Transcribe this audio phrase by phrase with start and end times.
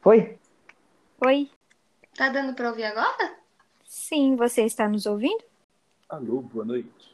[0.00, 0.38] Foi?
[1.26, 1.50] Oi?
[2.16, 3.34] Tá dando pra ouvir agora?
[3.84, 5.44] Sim, você está nos ouvindo?
[6.08, 7.10] Alô, boa noite.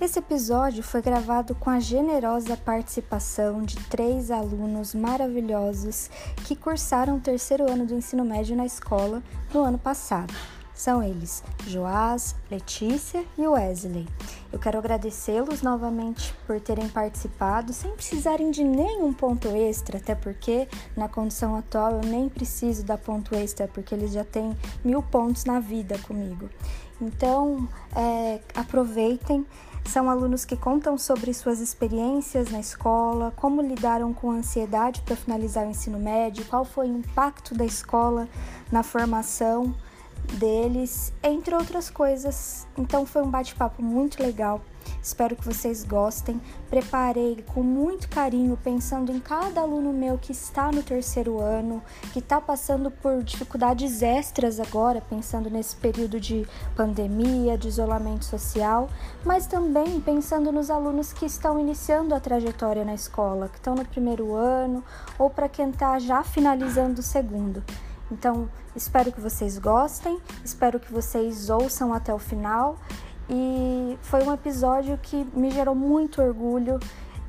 [0.00, 6.10] Esse episódio foi gravado com a generosa participação de três alunos maravilhosos
[6.48, 9.22] que cursaram o terceiro ano do ensino médio na escola
[9.54, 10.34] no ano passado.
[10.74, 14.08] São eles Joás, Letícia e Wesley.
[14.52, 20.66] Eu quero agradecê-los novamente por terem participado, sem precisarem de nenhum ponto extra, até porque
[20.96, 25.44] na condição atual eu nem preciso dar ponto extra, porque eles já têm mil pontos
[25.44, 26.50] na vida comigo.
[27.00, 29.46] Então, é, aproveitem.
[29.84, 35.16] São alunos que contam sobre suas experiências na escola, como lidaram com a ansiedade para
[35.16, 38.28] finalizar o ensino médio, qual foi o impacto da escola
[38.70, 39.74] na formação
[40.32, 42.66] deles, entre outras coisas.
[42.76, 44.60] Então foi um bate-papo muito legal.
[45.02, 46.40] Espero que vocês gostem.
[46.68, 52.18] Preparei com muito carinho, pensando em cada aluno meu que está no terceiro ano, que
[52.18, 58.88] está passando por dificuldades extras agora, pensando nesse período de pandemia, de isolamento social,
[59.24, 63.84] mas também pensando nos alunos que estão iniciando a trajetória na escola, que estão no
[63.84, 64.84] primeiro ano,
[65.18, 67.62] ou para quem está já finalizando o segundo.
[68.10, 72.76] Então, espero que vocês gostem, espero que vocês ouçam até o final.
[73.28, 76.80] E foi um episódio que me gerou muito orgulho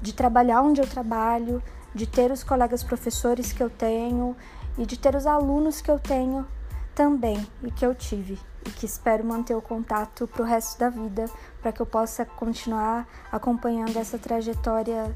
[0.02, 1.62] de trabalhar onde eu trabalho,
[1.94, 4.36] de ter os colegas professores que eu tenho
[4.78, 6.48] e de ter os alunos que eu tenho
[6.96, 10.90] também e que eu tive e que espero manter o contato para o resto da
[10.90, 11.26] vida,
[11.62, 15.14] para que eu possa continuar acompanhando essa trajetória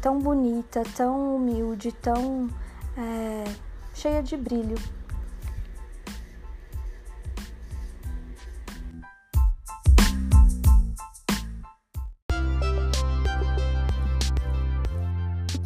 [0.00, 2.48] tão bonita, tão humilde, tão
[2.96, 3.44] é,
[3.94, 4.76] cheia de brilho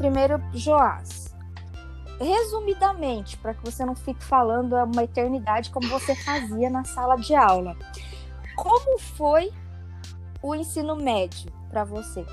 [0.02, 1.32] primeiro Joás.
[2.20, 7.36] Resumidamente, para que você não fique falando uma eternidade como você fazia na sala de
[7.36, 7.76] aula.
[8.56, 9.52] Como foi
[10.42, 12.24] o ensino médio para você?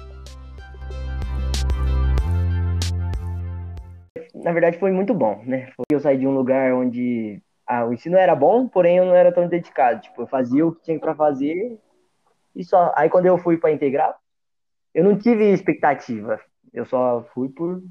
[4.34, 5.72] Na verdade, foi muito bom, né?
[5.92, 9.32] Eu saí de um lugar onde ah, o ensino era bom, porém eu não era
[9.32, 10.02] tão dedicado.
[10.02, 11.78] Tipo, eu fazia o que tinha para fazer
[12.56, 12.92] e só.
[12.96, 14.18] Aí quando eu fui para integrar,
[14.92, 16.40] eu não tive expectativa.
[16.74, 17.82] Eu só fui por,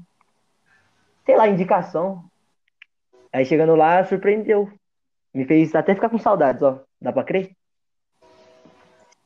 [1.25, 2.23] sei lá, indicação.
[3.31, 4.71] Aí chegando lá, surpreendeu.
[5.33, 6.81] Me fez até ficar com saudades, ó.
[6.99, 7.51] Dá pra crer?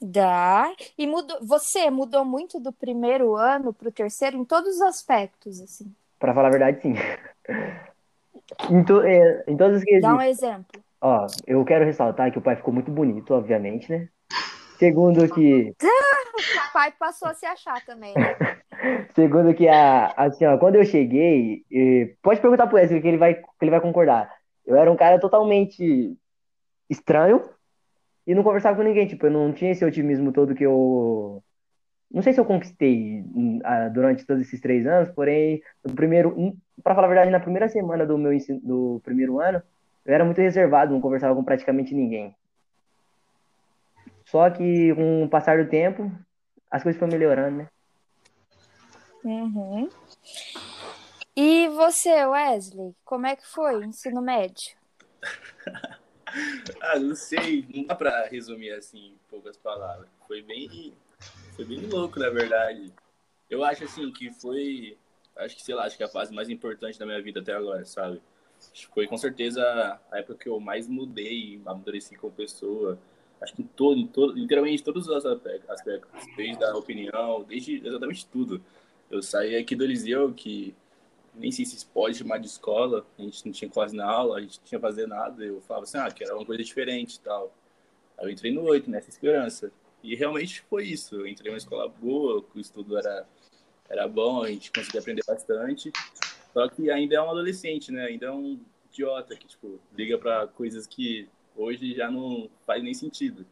[0.02, 0.70] Dá.
[0.98, 5.94] E mudou, você mudou muito do primeiro ano pro terceiro em todos os aspectos, assim.
[6.20, 6.94] Pra falar a verdade, sim.
[8.70, 10.10] em, to, é, em todos os quesitos.
[10.10, 10.84] Dá um exemplo.
[11.00, 14.10] Ó, eu quero ressaltar que o pai ficou muito bonito, obviamente, né?
[14.78, 15.74] Segundo que.
[16.70, 18.36] o pai passou a se achar também, né?
[19.16, 21.64] Segundo que a, assim, ó, quando eu cheguei,
[22.22, 24.32] pode perguntar pro Wesley que ele vai, que ele vai concordar.
[24.66, 26.18] Eu era um cara totalmente
[26.90, 27.42] estranho
[28.26, 31.44] e não conversava com ninguém, tipo, eu não tinha esse otimismo todo que eu
[32.14, 33.60] não sei se eu conquistei hum,
[33.92, 37.68] durante todos esses três anos, porém, no primeiro, hum, para falar a verdade, na primeira
[37.68, 39.64] semana do meu ensino, do primeiro ano,
[40.06, 42.36] eu era muito reservado, não conversava com praticamente ninguém.
[44.26, 46.12] Só que com o passar do tempo,
[46.70, 47.68] as coisas foram melhorando, né?
[49.24, 49.90] Uhum.
[51.36, 54.76] E você, Wesley, como é que foi ensino médio?
[56.82, 60.08] ah, não sei, não dá pra resumir assim em poucas palavras.
[60.28, 60.94] Foi bem,
[61.56, 62.94] foi bem louco, na verdade.
[63.50, 64.98] Eu acho assim que foi,
[65.38, 67.86] acho que sei lá, acho que a fase mais importante da minha vida até agora,
[67.86, 68.22] sabe?
[68.94, 72.98] Foi com certeza a época que eu mais mudei, amadureci como pessoa.
[73.42, 75.82] Acho que em todo, em todo, literalmente todos os aspectos,
[76.38, 78.64] desde a opinião, desde exatamente tudo.
[79.14, 80.74] Eu saí aqui do Eliseu, que
[81.36, 84.42] nem sei se pode chamar de escola, a gente não tinha quase na aula, a
[84.42, 85.46] gente não tinha fazer nada.
[85.46, 87.56] Eu falava assim, ah, que era uma coisa diferente e tal.
[88.18, 89.72] Aí eu entrei no oito nessa esperança.
[90.02, 91.16] E realmente foi isso.
[91.16, 93.28] Eu entrei numa escola boa, o estudo era,
[93.88, 95.92] era bom, a gente conseguia aprender bastante.
[96.52, 98.06] Só que ainda é um adolescente, né?
[98.06, 98.60] Ainda é um
[98.92, 103.46] idiota que, tipo, liga para coisas que hoje já não faz nem sentido.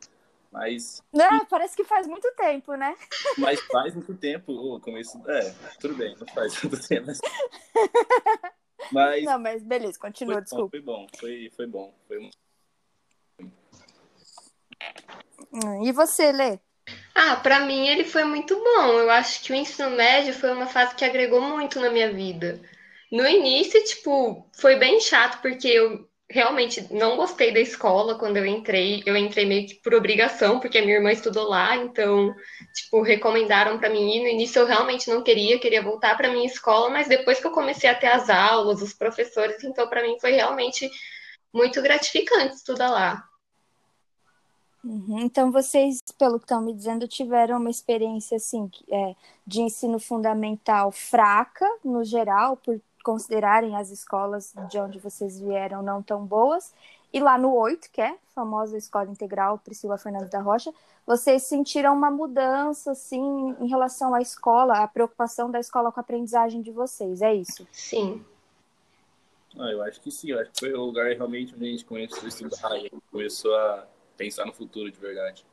[0.52, 1.02] Mas.
[1.14, 2.96] Não, parece que faz muito tempo, né?
[3.38, 4.52] Mas faz muito tempo.
[4.52, 5.22] Oh, começo.
[5.30, 7.08] É, tudo bem, não faz muito tempo.
[7.08, 7.20] Mas...
[8.92, 9.24] mas...
[9.24, 10.78] Não, mas beleza, continua, foi desculpa.
[10.84, 11.96] Bom, foi bom, foi, foi bom.
[12.08, 12.30] Foi...
[15.84, 16.60] E você, Lê?
[17.16, 19.00] Ah, para mim ele foi muito bom.
[19.00, 22.60] Eu acho que o ensino médio foi uma fase que agregou muito na minha vida.
[23.12, 28.46] No início, tipo, foi bem chato, porque eu realmente não gostei da escola quando eu
[28.46, 29.04] entrei.
[29.06, 32.34] Eu entrei meio que por obrigação, porque a minha irmã estudou lá, então,
[32.74, 34.22] tipo, recomendaram para mim ir.
[34.22, 37.52] No início eu realmente não queria, queria voltar para minha escola, mas depois que eu
[37.52, 40.90] comecei a ter as aulas, os professores, então para mim foi realmente
[41.54, 43.24] muito gratificante estudar lá.
[44.84, 45.20] Uhum.
[45.20, 50.92] Então, vocês, pelo que estão me dizendo, tiveram uma experiência assim é, de ensino fundamental
[50.92, 56.74] fraca, no geral, por considerarem as escolas de onde vocês vieram não tão boas.
[57.14, 60.74] E lá no 8, que é a famosa escola integral Priscila Fernandes da Rocha,
[61.06, 66.04] vocês sentiram uma mudança, assim, em relação à escola, a preocupação da escola com a
[66.04, 67.68] aprendizagem de vocês, é isso?
[67.72, 68.24] Sim.
[69.60, 71.86] Ah, eu acho que sim, eu acho que foi o lugar realmente onde a gente
[71.86, 75.46] começou a estudar e começou a pensar no futuro de verdade.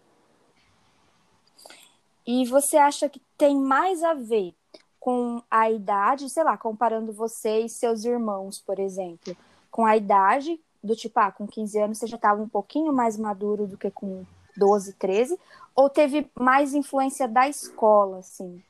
[2.24, 4.54] E você acha que tem mais a ver
[5.00, 9.36] com a idade, sei lá, comparando você e seus irmãos, por exemplo,
[9.70, 13.16] com a idade do tipo, ah, com 15 anos você já estava um pouquinho mais
[13.16, 14.24] maduro do que com
[14.56, 15.38] 12, 13,
[15.74, 18.62] ou teve mais influência da escola, assim?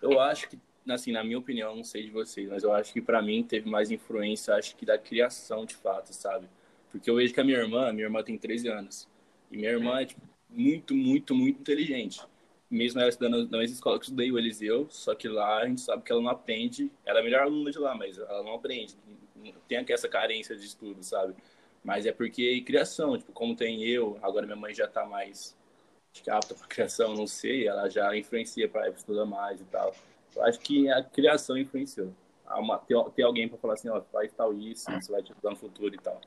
[0.00, 3.00] Eu acho que, assim, na minha opinião, não sei de vocês, mas eu acho que
[3.00, 6.48] para mim teve mais influência, acho que da criação de fato, sabe?
[6.90, 9.08] Porque eu vejo que a minha irmã, minha irmã tem 13 anos,
[9.50, 12.20] e minha irmã é tipo, muito, muito, muito inteligente
[12.70, 15.66] mesmo ela estudando na mesma escola que eu estudei, o Eliseu, só que lá a
[15.66, 18.42] gente sabe que ela não aprende, ela é a melhor aluna de lá, mas ela
[18.42, 18.96] não aprende,
[19.68, 21.34] tem essa carência de estudo, sabe?
[21.84, 25.56] Mas é porque criação, tipo, como tem eu, agora minha mãe já tá mais
[26.28, 29.94] apta para criação, não sei, ela já influencia para estudar mais e tal.
[30.34, 32.12] Eu acho que a criação influenciou.
[32.48, 35.50] Uma, ter, ter alguém para falar assim, ó, faz tal isso, isso vai te ajudar
[35.50, 36.20] no futuro e tal.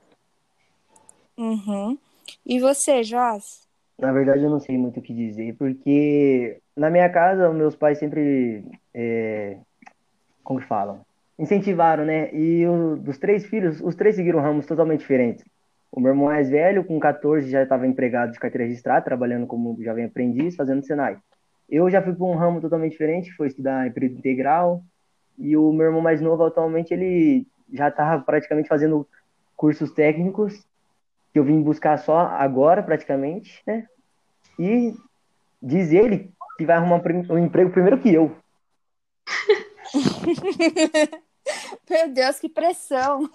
[1.37, 1.97] Uhum.
[2.45, 3.68] E você, Joás?
[3.99, 7.97] Na verdade, eu não sei muito o que dizer, porque na minha casa, meus pais
[7.97, 8.63] sempre,
[8.93, 9.57] é,
[10.41, 11.01] como que falam?
[11.37, 12.33] Incentivaram, né?
[12.33, 15.43] E o, dos três filhos, os três seguiram ramos totalmente diferentes.
[15.91, 19.77] O meu irmão mais velho, com 14, já estava empregado de carteira registrada, trabalhando como
[19.83, 21.17] jovem aprendiz, fazendo Senai.
[21.69, 24.81] Eu já fui para um ramo totalmente diferente, foi estudar em período integral.
[25.37, 29.05] E o meu irmão mais novo, atualmente, ele já estava praticamente fazendo
[29.57, 30.65] cursos técnicos
[31.31, 33.87] que eu vim buscar só agora, praticamente, né?
[34.57, 34.93] E
[35.61, 38.35] diz ele que vai arrumar um emprego primeiro que eu.
[41.89, 43.29] Meu Deus, que pressão!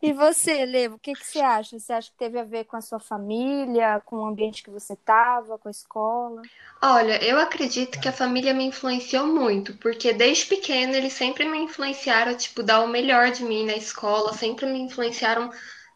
[0.00, 1.78] E você, Levo, o que, que você acha?
[1.78, 4.94] Você acha que teve a ver com a sua família, com o ambiente que você
[4.94, 6.42] estava, com a escola?
[6.82, 11.58] Olha, eu acredito que a família me influenciou muito, porque desde pequena eles sempre me
[11.58, 15.50] influenciaram, tipo, dar o melhor de mim na escola, sempre me influenciaram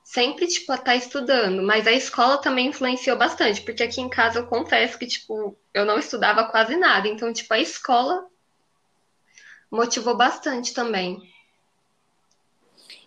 [0.07, 4.39] sempre, tipo, a tá estudando, mas a escola também influenciou bastante, porque aqui em casa
[4.39, 8.25] eu confesso que, tipo, eu não estudava quase nada, então, tipo, a escola
[9.69, 11.21] motivou bastante também.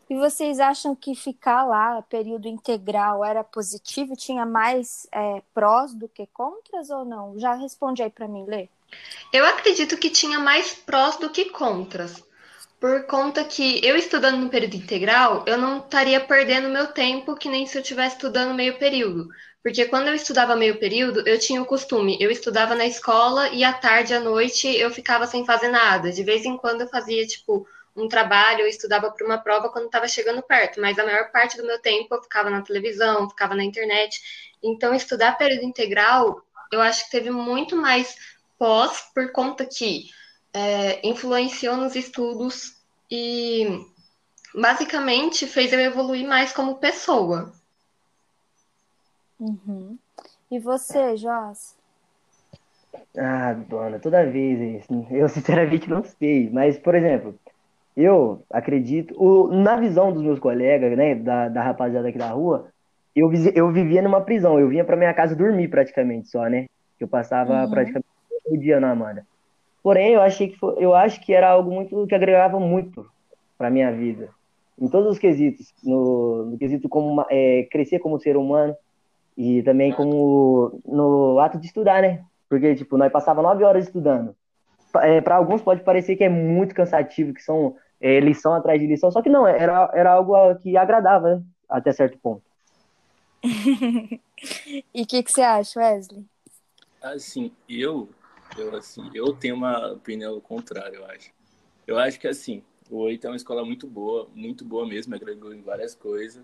[0.09, 4.15] E vocês acham que ficar lá, período integral, era positivo?
[4.15, 7.39] Tinha mais é, prós do que contras ou não?
[7.39, 8.67] Já responde aí para mim, Lê.
[9.31, 12.21] Eu acredito que tinha mais prós do que contras
[12.79, 17.49] por conta que eu estudando no período integral, eu não estaria perdendo meu tempo que
[17.49, 19.27] nem se eu estivesse estudando meio período.
[19.61, 23.63] Porque quando eu estudava meio período, eu tinha o costume, eu estudava na escola e
[23.63, 26.11] à tarde, à noite, eu ficava sem fazer nada.
[26.11, 29.87] De vez em quando eu fazia, tipo, um trabalho, eu estudava para uma prova quando
[29.87, 33.53] estava chegando perto, mas a maior parte do meu tempo eu ficava na televisão, ficava
[33.53, 34.21] na internet.
[34.63, 36.41] Então, estudar período integral,
[36.71, 38.15] eu acho que teve muito mais
[38.57, 40.05] pós, por conta que
[40.53, 42.78] é, influenciou nos estudos
[43.09, 43.85] e
[44.53, 47.51] basicamente fez eu evoluir mais como pessoa.
[49.39, 49.97] Uhum.
[50.51, 51.77] E você, Joás?
[53.17, 55.07] Ah, dona, toda vez isso.
[55.11, 56.49] Eu sinceramente não sei.
[56.51, 57.35] Mas, por exemplo,
[57.95, 62.67] eu acredito, o, na visão dos meus colegas, né, da, da rapaziada aqui da rua,
[63.15, 64.59] eu, eu vivia numa prisão.
[64.59, 66.67] Eu vinha para minha casa dormir praticamente só, né?
[66.99, 67.69] Eu passava uhum.
[67.69, 68.07] praticamente
[68.45, 69.25] o dia na Amanda.
[69.81, 73.05] Porém, eu achei que foi, eu acho que era algo muito que agregava muito
[73.57, 74.29] para minha vida,
[74.79, 78.75] em todos os quesitos, no, no quesito como é, crescer como ser humano
[79.37, 82.23] e também como no ato de estudar, né?
[82.49, 84.35] Porque tipo nós passava nove horas estudando.
[84.97, 88.87] É, para alguns pode parecer que é muito cansativo, que são é, lição atrás de
[88.87, 91.43] lição, só que não, era, era algo que agradava, né?
[91.69, 92.41] Até certo ponto.
[93.43, 96.25] e o que, que você acha, Wesley?
[97.01, 98.09] Assim, eu
[98.57, 101.31] eu, assim, eu tenho uma opinião contrária, eu acho.
[101.87, 105.53] Eu acho que, assim, o Oito é uma escola muito boa, muito boa mesmo, agregou
[105.53, 106.43] em várias coisas.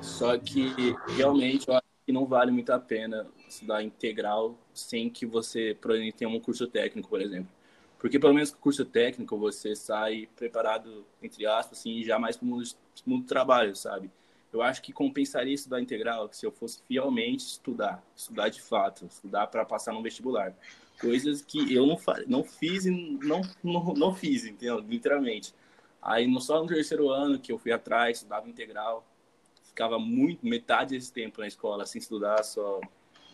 [0.00, 5.26] Só que, realmente, eu acho que não vale muito a pena estudar integral sem que
[5.26, 7.50] você, por exemplo, tenha um curso técnico, por exemplo.
[7.98, 12.36] Porque pelo menos com o curso técnico você sai preparado, entre aspas, assim, já mais
[12.36, 12.64] para o mundo,
[13.06, 14.10] mundo do trabalho, sabe?
[14.52, 19.46] Eu acho que compensaria estudar integral se eu fosse fielmente estudar, estudar de fato, estudar
[19.46, 20.52] para passar no vestibular.
[21.00, 24.78] Coisas que eu não, não fiz e não, não, não fiz, entendeu?
[24.78, 25.54] Literalmente.
[26.00, 29.06] Aí no, só no terceiro ano que eu fui atrás, estudava integral,
[29.64, 32.80] ficava muito, metade desse tempo na escola, sem estudar, só,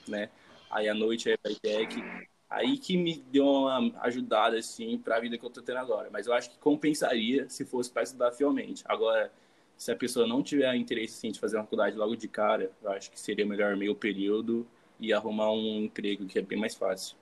[0.07, 0.31] né?
[0.71, 2.03] Aí à noite aí para ITEC.
[2.49, 6.09] Aí que me deu uma ajudada, assim, para a vida que eu tô tendo agora.
[6.11, 8.83] Mas eu acho que compensaria se fosse para estudar fielmente.
[8.87, 9.31] Agora,
[9.77, 12.91] se a pessoa não tiver interesse, assim, de fazer uma faculdade logo de cara, eu
[12.91, 14.67] acho que seria melhor meio período
[14.99, 17.17] e arrumar um emprego que é bem mais fácil.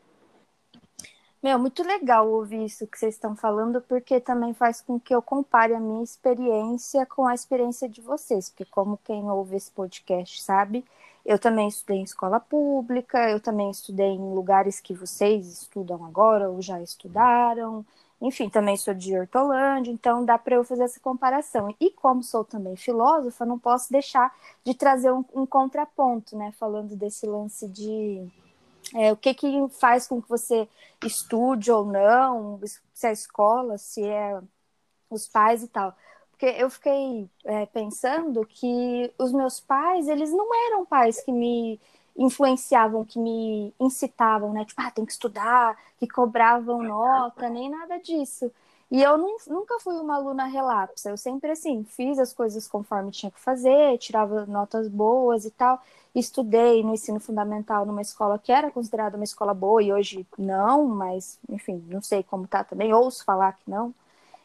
[1.47, 5.23] Meu, muito legal ouvir isso que vocês estão falando, porque também faz com que eu
[5.23, 10.43] compare a minha experiência com a experiência de vocês, porque como quem ouve esse podcast
[10.43, 10.85] sabe,
[11.25, 16.50] eu também estudei em escola pública, eu também estudei em lugares que vocês estudam agora
[16.50, 17.87] ou já estudaram.
[18.21, 21.73] Enfim, também sou de Hortolândia, então dá para eu fazer essa comparação.
[21.81, 24.35] E como sou também filósofa, não posso deixar
[24.65, 26.50] de trazer um, um contraponto, né?
[26.59, 28.29] Falando desse lance de
[28.95, 30.69] é, o que, que faz com que você
[31.05, 32.61] estude ou não,
[32.95, 34.40] se é a escola, se é
[35.11, 35.95] os pais e tal.
[36.31, 41.81] Porque eu fiquei é, pensando que os meus pais, eles não eram pais que me
[42.16, 44.64] influenciavam, que me incitavam, né?
[44.64, 48.50] Tipo, ah, tem que estudar, que cobravam nota, nem nada disso.
[48.90, 51.11] E eu não, nunca fui uma aluna relapsa.
[51.11, 55.83] Eu sempre, assim, fiz as coisas conforme tinha que fazer, tirava notas boas e tal.
[56.16, 60.87] Estudei no ensino fundamental numa escola que era considerada uma escola boa e hoje não,
[60.87, 62.94] mas, enfim, não sei como tá também.
[62.94, 63.94] Ouço falar que não.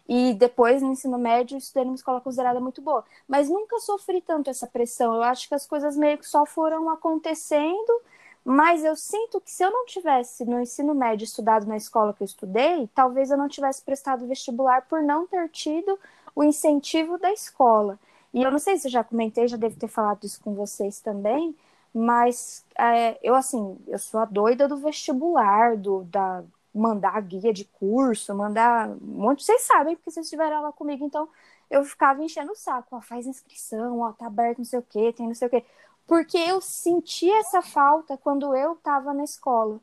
[0.08, 3.06] E depois, no ensino médio, estudei numa escola considerada muito boa.
[3.26, 5.16] Mas nunca sofri tanto essa pressão.
[5.16, 8.02] Eu acho que as coisas meio que só foram acontecendo.
[8.44, 12.22] Mas eu sinto que se eu não tivesse no ensino médio estudado na escola que
[12.24, 15.98] eu estudei, talvez eu não tivesse prestado vestibular por não ter tido
[16.36, 17.98] o incentivo da escola.
[18.34, 21.00] E eu não sei se eu já comentei, já devo ter falado isso com vocês
[21.02, 21.56] também,
[21.94, 27.66] mas é, eu assim, eu sou a doida do vestibular, do, da, mandar guia de
[27.66, 29.44] curso, mandar um monte.
[29.44, 31.28] Vocês sabem, porque vocês estiveram lá comigo, então
[31.70, 35.14] eu ficava enchendo o saco, ó, faz inscrição, ó, tá aberto não sei o quê,
[35.14, 35.64] tem não sei o quê.
[36.08, 39.80] Porque eu senti essa falta quando eu estava na escola.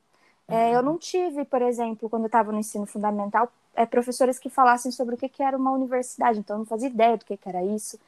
[0.49, 4.49] É, eu não tive, por exemplo, quando eu estava no ensino fundamental, é, professores que
[4.51, 7.37] falassem sobre o que, que era uma universidade, então eu não fazia ideia do que,
[7.37, 7.99] que era isso.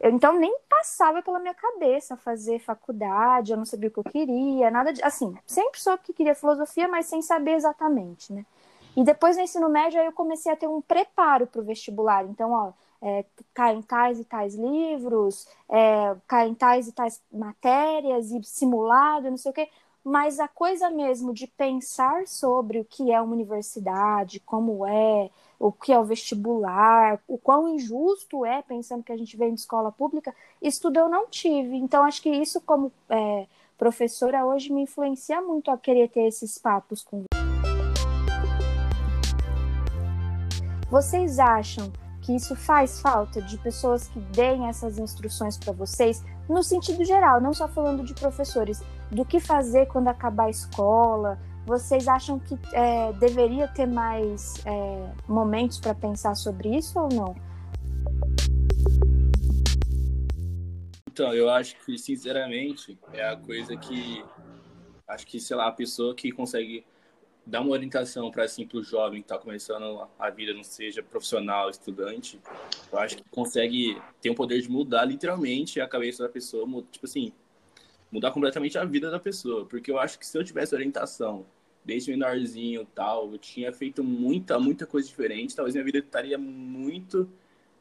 [0.00, 4.04] Eu, então nem passava pela minha cabeça fazer faculdade, eu não sabia o que eu
[4.04, 5.02] queria, nada de.
[5.02, 8.44] Assim, sempre soube que queria filosofia, mas sem saber exatamente, né?
[8.96, 12.24] E depois no ensino médio aí eu comecei a ter um preparo para o vestibular.
[12.24, 12.72] Então, ó,
[13.02, 19.36] é, caem tais e tais livros, é, caem tais e tais matérias e simulado, não
[19.36, 19.68] sei o quê.
[20.08, 25.72] Mas a coisa mesmo de pensar sobre o que é uma universidade, como é, o
[25.72, 29.90] que é o vestibular, o quão injusto é, pensando que a gente vem de escola
[29.90, 30.32] pública,
[30.62, 31.74] isso tudo eu não tive.
[31.74, 36.56] Então, acho que isso, como é, professora, hoje me influencia muito a querer ter esses
[36.56, 37.24] papos com
[40.88, 46.62] vocês acham que isso faz falta de pessoas que deem essas instruções para vocês, no
[46.62, 52.06] sentido geral, não só falando de professores, do que fazer quando acabar a escola, vocês
[52.06, 57.34] acham que é, deveria ter mais é, momentos para pensar sobre isso ou não?
[61.08, 64.22] Então, eu acho que, sinceramente, é a coisa que.
[65.08, 66.84] Acho que, sei lá, a pessoa que consegue
[67.46, 71.70] dar uma orientação para assim, o jovem que está começando a vida, não seja profissional,
[71.70, 72.40] estudante,
[72.92, 77.06] eu acho que consegue ter o poder de mudar literalmente a cabeça da pessoa, tipo
[77.06, 77.32] assim,
[78.10, 79.64] mudar completamente a vida da pessoa.
[79.66, 81.46] Porque eu acho que se eu tivesse orientação
[81.84, 85.54] desde menorzinho tal, eu tinha feito muita, muita coisa diferente.
[85.54, 87.28] Talvez minha vida estaria muito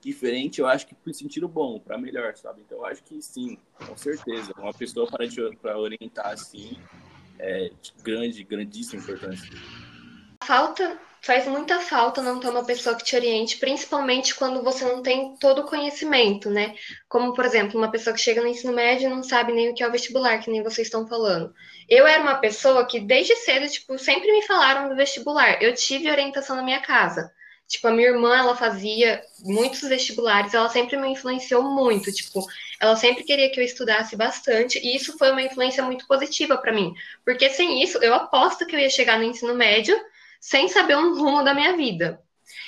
[0.05, 2.61] diferente, eu acho que por sentido bom, para melhor, sabe?
[2.61, 4.53] Então eu acho que sim, com certeza.
[4.55, 5.25] Uma pessoa para,
[5.59, 6.77] para orientar assim
[7.39, 9.49] é de grande, grandíssima importância.
[10.43, 15.01] Falta, faz muita falta não ter uma pessoa que te oriente, principalmente quando você não
[15.01, 16.75] tem todo o conhecimento, né?
[17.09, 19.73] Como, por exemplo, uma pessoa que chega no ensino médio e não sabe nem o
[19.73, 21.51] que é o vestibular, que nem vocês estão falando.
[21.89, 25.63] Eu era uma pessoa que, desde cedo, tipo, sempre me falaram do vestibular.
[25.63, 27.31] Eu tive orientação na minha casa.
[27.67, 32.45] Tipo, a minha irmã, ela fazia muitos vestibulares, ela sempre me influenciou muito, tipo,
[32.79, 36.71] ela sempre queria que eu estudasse bastante, e isso foi uma influência muito positiva para
[36.71, 36.93] mim,
[37.25, 39.99] porque sem isso, eu aposto que eu ia chegar no ensino médio
[40.45, 42.21] sem saber um rumo da minha vida.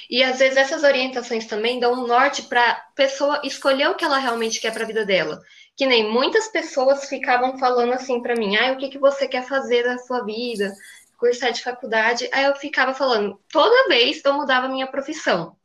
[0.09, 4.03] E às vezes essas orientações também dão um norte para a pessoa escolher o que
[4.03, 5.39] ela realmente quer para a vida dela.
[5.75, 9.45] Que nem muitas pessoas ficavam falando assim para mim: ah, o que, que você quer
[9.45, 10.73] fazer da sua vida?
[11.19, 15.55] cursar de faculdade, aí eu ficava falando, toda vez eu mudava minha profissão,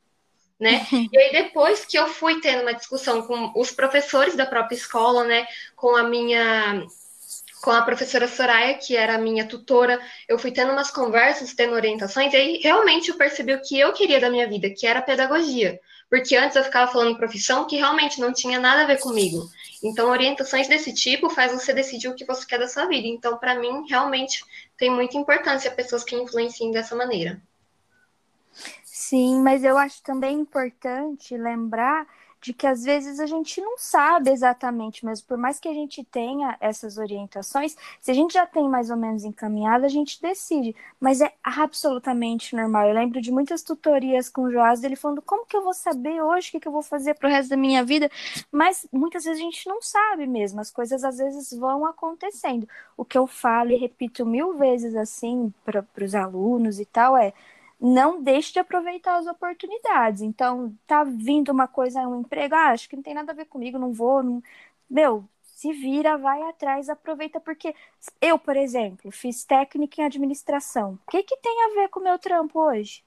[0.59, 0.85] né?
[1.13, 5.23] E aí depois que eu fui tendo uma discussão com os professores da própria escola,
[5.25, 6.83] né, com a minha
[7.63, 12.33] com a professora Soraya, que era minha tutora, eu fui tendo umas conversas, tendo orientações,
[12.33, 15.79] e aí realmente eu percebi o que eu queria da minha vida, que era pedagogia.
[16.09, 19.47] Porque antes eu ficava falando profissão que realmente não tinha nada a ver comigo.
[19.81, 23.07] Então, orientações desse tipo faz você decidir o que você quer da sua vida.
[23.07, 24.43] Então, para mim, realmente
[24.77, 27.41] tem muita importância pessoas que influenciem dessa maneira.
[28.83, 32.05] Sim, mas eu acho também importante lembrar
[32.43, 36.03] de que às vezes a gente não sabe exatamente, mas por mais que a gente
[36.03, 40.75] tenha essas orientações, se a gente já tem mais ou menos encaminhado, a gente decide.
[40.99, 42.87] Mas é absolutamente normal.
[42.89, 46.21] Eu lembro de muitas tutorias com o Joás dele falando como que eu vou saber
[46.21, 48.11] hoje o que, que eu vou fazer pro resto da minha vida,
[48.51, 52.67] mas muitas vezes a gente não sabe mesmo, as coisas às vezes vão acontecendo.
[52.97, 57.33] O que eu falo e repito mil vezes assim para os alunos e tal é
[57.83, 60.21] não deixe de aproveitar as oportunidades.
[60.21, 63.45] Então, tá vindo uma coisa, um emprego, ah, acho que não tem nada a ver
[63.45, 64.41] comigo, não vou, não...
[64.89, 67.75] meu, se vira, vai atrás, aproveita, porque
[68.21, 70.99] eu, por exemplo, fiz técnica em administração.
[71.07, 73.03] O que, que tem a ver com o meu trampo hoje?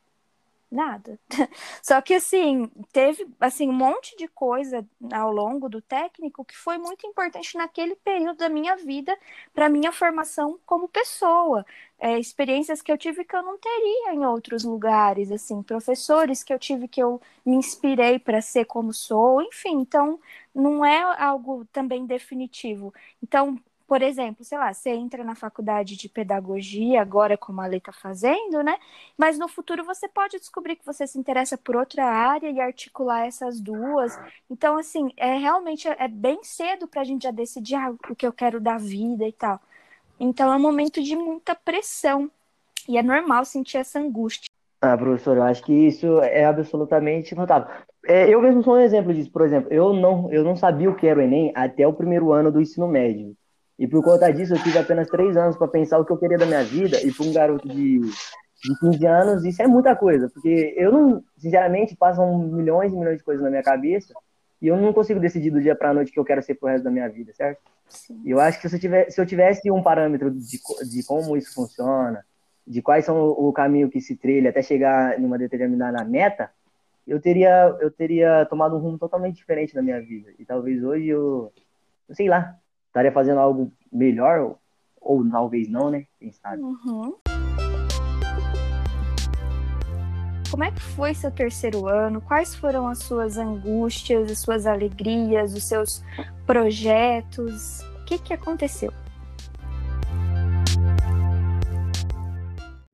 [0.77, 1.19] Nada.
[1.83, 6.77] Só que assim, teve assim um monte de coisa ao longo do técnico que foi
[6.77, 9.17] muito importante naquele período da minha vida
[9.55, 11.65] para minha formação como pessoa.
[11.99, 16.53] É, experiências que eu tive que eu não teria em outros lugares, assim, professores que
[16.53, 20.21] eu tive que eu me inspirei para ser como sou, enfim, então
[20.55, 22.93] não é algo também definitivo.
[23.23, 27.79] Então, por exemplo, sei lá, você entra na faculdade de pedagogia, agora como a Lei
[27.79, 28.77] está fazendo, né?
[29.17, 33.27] Mas no futuro você pode descobrir que você se interessa por outra área e articular
[33.27, 34.19] essas duas.
[34.51, 38.27] Então, assim, é realmente é bem cedo para a gente já decidir ah, o que
[38.27, 39.61] eu quero da vida e tal.
[40.19, 42.31] Então é um momento de muita pressão.
[42.89, 44.49] E é normal sentir essa angústia.
[44.81, 47.69] Ah, professor, eu acho que isso é absolutamente notável.
[48.07, 49.31] É, eu mesmo sou um exemplo disso.
[49.31, 52.33] Por exemplo, eu não, eu não sabia o que era o Enem até o primeiro
[52.33, 53.37] ano do ensino médio.
[53.79, 56.39] E por conta disso, eu tive apenas três anos para pensar o que eu queria
[56.39, 57.01] da minha vida.
[57.03, 60.31] E para um garoto de, de 15 anos, isso é muita coisa.
[60.31, 64.15] Porque eu não, sinceramente, passam milhões e milhões de coisas na minha cabeça.
[64.61, 66.55] E eu não consigo decidir do dia para a noite o que eu quero ser
[66.55, 67.61] pro resto da minha vida, certo?
[67.89, 68.21] Sim.
[68.25, 70.59] E eu acho que se eu, tivesse, se eu tivesse um parâmetro de,
[70.91, 72.25] de como isso funciona,
[72.67, 76.51] de quais são o, o caminho que se trilha até chegar em uma determinada meta,
[77.07, 80.33] eu teria, eu teria tomado um rumo totalmente diferente na minha vida.
[80.39, 81.53] E talvez hoje eu,
[82.09, 82.57] eu sei lá,
[82.97, 84.59] estaria fazendo algo melhor, ou,
[85.03, 86.07] ou talvez não, né?
[86.19, 86.63] Quem sabe?
[86.63, 87.15] Uhum.
[90.51, 92.23] Como é que foi seu terceiro ano?
[92.23, 96.03] Quais foram as suas angústias, as suas alegrias, os seus
[96.47, 97.83] projetos?
[98.01, 98.91] O que, que aconteceu?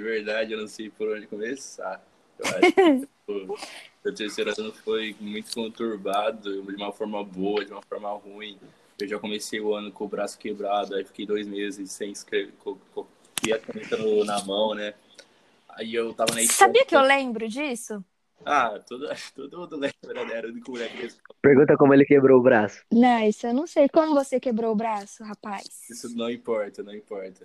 [0.00, 2.02] De verdade, eu não sei por onde começar.
[2.40, 3.06] Eu acho
[4.02, 8.58] que o terceiro ano foi muito conturbado, de uma forma boa, de uma forma ruim.
[9.02, 12.52] Eu já comecei o ano com o braço quebrado, aí fiquei dois meses sem escrever,
[12.60, 13.06] com, com,
[13.52, 14.94] a caneta no, na mão, né?
[15.70, 16.68] Aí eu tava na escola.
[16.68, 18.04] Sabia que eu lembro disso?
[18.44, 20.34] Ah, todo, todo mundo lembra, né?
[20.34, 21.08] Era o moleque
[21.40, 22.84] Pergunta como ele quebrou o braço.
[22.92, 23.88] Não, isso eu não sei.
[23.88, 25.64] Como você quebrou o braço, rapaz?
[25.90, 27.42] Isso não importa, não importa.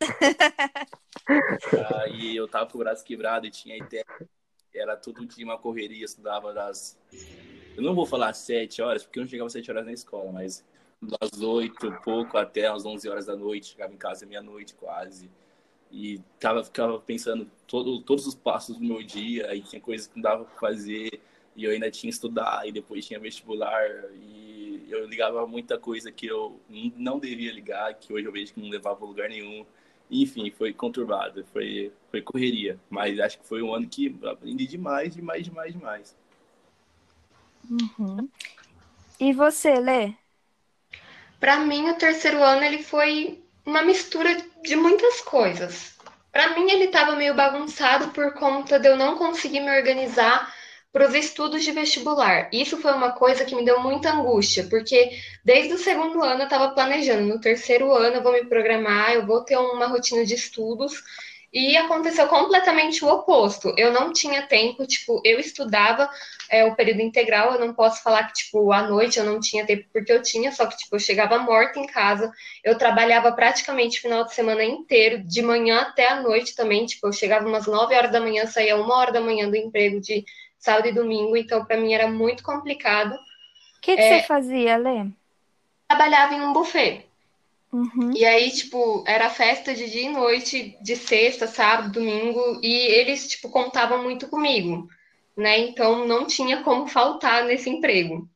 [2.02, 4.04] Aí eu tava com o braço quebrado e tinha ideia.
[4.74, 6.98] Era todo dia uma correria, estudava das.
[7.76, 10.64] Eu não vou falar sete horas, porque eu não chegava sete horas na escola, mas
[11.06, 15.30] das oito, pouco até as onze horas da noite, chegava em casa meia-noite quase.
[15.90, 20.16] E tava, ficava pensando todo, todos os passos do meu dia, e tinha coisas que
[20.16, 21.20] não dava para fazer,
[21.54, 23.82] e eu ainda tinha estudar, e depois tinha vestibular,
[24.14, 28.60] e eu ligava muita coisa que eu não devia ligar, que hoje eu vejo que
[28.60, 29.64] não levava a lugar nenhum.
[30.10, 35.14] Enfim, foi conturbado, foi, foi correria, mas acho que foi um ano que aprendi demais,
[35.14, 36.16] demais, demais, demais.
[37.70, 38.28] Uhum.
[39.18, 40.14] E você, Lê?
[41.44, 45.92] Para mim, o terceiro ano ele foi uma mistura de muitas coisas.
[46.32, 50.50] Para mim, ele estava meio bagunçado por conta de eu não conseguir me organizar
[50.90, 52.48] para os estudos de vestibular.
[52.50, 56.44] Isso foi uma coisa que me deu muita angústia, porque desde o segundo ano eu
[56.44, 60.32] estava planejando, no terceiro ano eu vou me programar, eu vou ter uma rotina de
[60.32, 61.04] estudos
[61.54, 63.72] e aconteceu completamente o oposto.
[63.78, 66.10] Eu não tinha tempo, tipo, eu estudava
[66.50, 69.64] é, o período integral, eu não posso falar que, tipo, à noite eu não tinha
[69.64, 72.32] tempo, porque eu tinha, só que, tipo, eu chegava morta em casa,
[72.64, 77.06] eu trabalhava praticamente o final de semana inteiro, de manhã até a noite também, tipo,
[77.06, 80.24] eu chegava umas 9 horas da manhã, saía uma hora da manhã do emprego de
[80.58, 83.12] sábado e domingo, então para mim era muito complicado.
[83.14, 85.06] O que, que é, você fazia, Lê?
[85.86, 87.06] Trabalhava em um buffet.
[87.74, 88.12] Uhum.
[88.14, 93.26] E aí, tipo, era festa de dia e noite, de sexta, sábado, domingo, e eles,
[93.26, 94.86] tipo, contavam muito comigo,
[95.36, 95.58] né?
[95.58, 98.28] Então não tinha como faltar nesse emprego.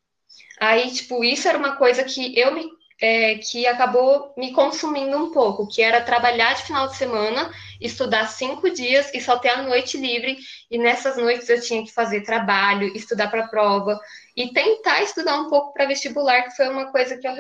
[0.59, 2.69] Aí, tipo, isso era uma coisa que eu me
[3.01, 7.49] é, que acabou me consumindo um pouco, que era trabalhar de final de semana,
[7.81, 10.37] estudar cinco dias e só ter a noite livre.
[10.69, 14.01] E nessas noites eu tinha que fazer trabalho, estudar para prova
[14.37, 17.37] e tentar estudar um pouco para vestibular, que foi uma coisa que eu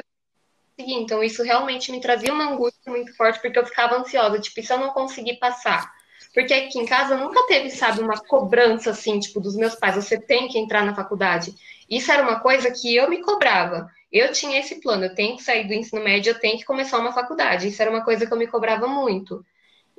[0.78, 0.94] segui.
[0.94, 4.62] Então isso realmente me trazia uma angústia muito forte, porque eu ficava ansiosa, tipo, e
[4.62, 5.92] se eu não conseguir passar?
[6.32, 10.20] Porque aqui em casa nunca teve, sabe, uma cobrança assim, tipo, dos meus pais, você
[10.20, 11.54] tem que entrar na faculdade.
[11.90, 13.90] Isso era uma coisa que eu me cobrava.
[14.12, 16.98] Eu tinha esse plano, eu tenho que sair do ensino médio, eu tenho que começar
[16.98, 17.68] uma faculdade.
[17.68, 19.44] Isso era uma coisa que eu me cobrava muito.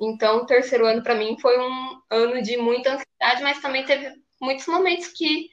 [0.00, 4.10] Então, o terceiro ano para mim foi um ano de muita ansiedade, mas também teve
[4.40, 5.50] muitos momentos que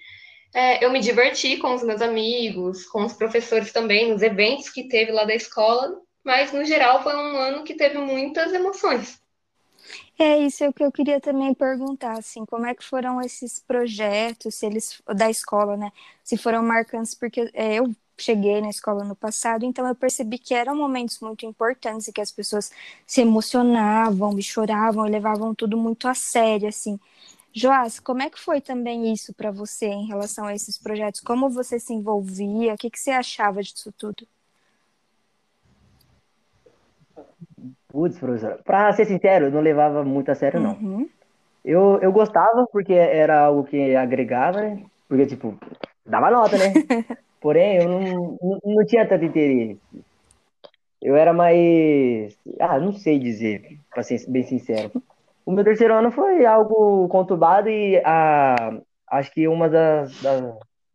[0.57, 4.87] é, eu me diverti com os meus amigos, com os professores também, nos eventos que
[4.87, 9.21] teve lá da escola, mas no geral foi um ano que teve muitas emoções.
[10.17, 13.59] É isso é o que eu queria também perguntar, assim, como é que foram esses
[13.59, 15.91] projetos, se eles da escola, né?
[16.23, 20.55] Se foram marcantes, porque é, eu cheguei na escola no passado, então eu percebi que
[20.55, 22.71] eram momentos muito importantes e que as pessoas
[23.05, 26.99] se emocionavam e choravam e levavam tudo muito a sério, assim.
[27.57, 31.19] Joás, como é que foi também isso para você em relação a esses projetos?
[31.19, 32.75] Como você se envolvia?
[32.75, 34.27] O que, que você achava disso tudo?
[37.87, 40.73] Putz, professora, pra ser sincero, eu não levava muito a sério, não.
[40.73, 41.09] Uhum.
[41.65, 44.85] Eu, eu gostava porque era algo que agregava, né?
[45.09, 45.57] Porque, tipo,
[46.05, 46.73] dava nota, né?
[47.41, 49.81] Porém, eu não, não, não tinha tanto interesse.
[51.01, 52.37] Eu era mais.
[52.59, 54.91] Ah, não sei dizer, pra ser bem sincero.
[55.47, 60.43] O meu terceiro ano foi algo conturbado e a, acho que uma das, das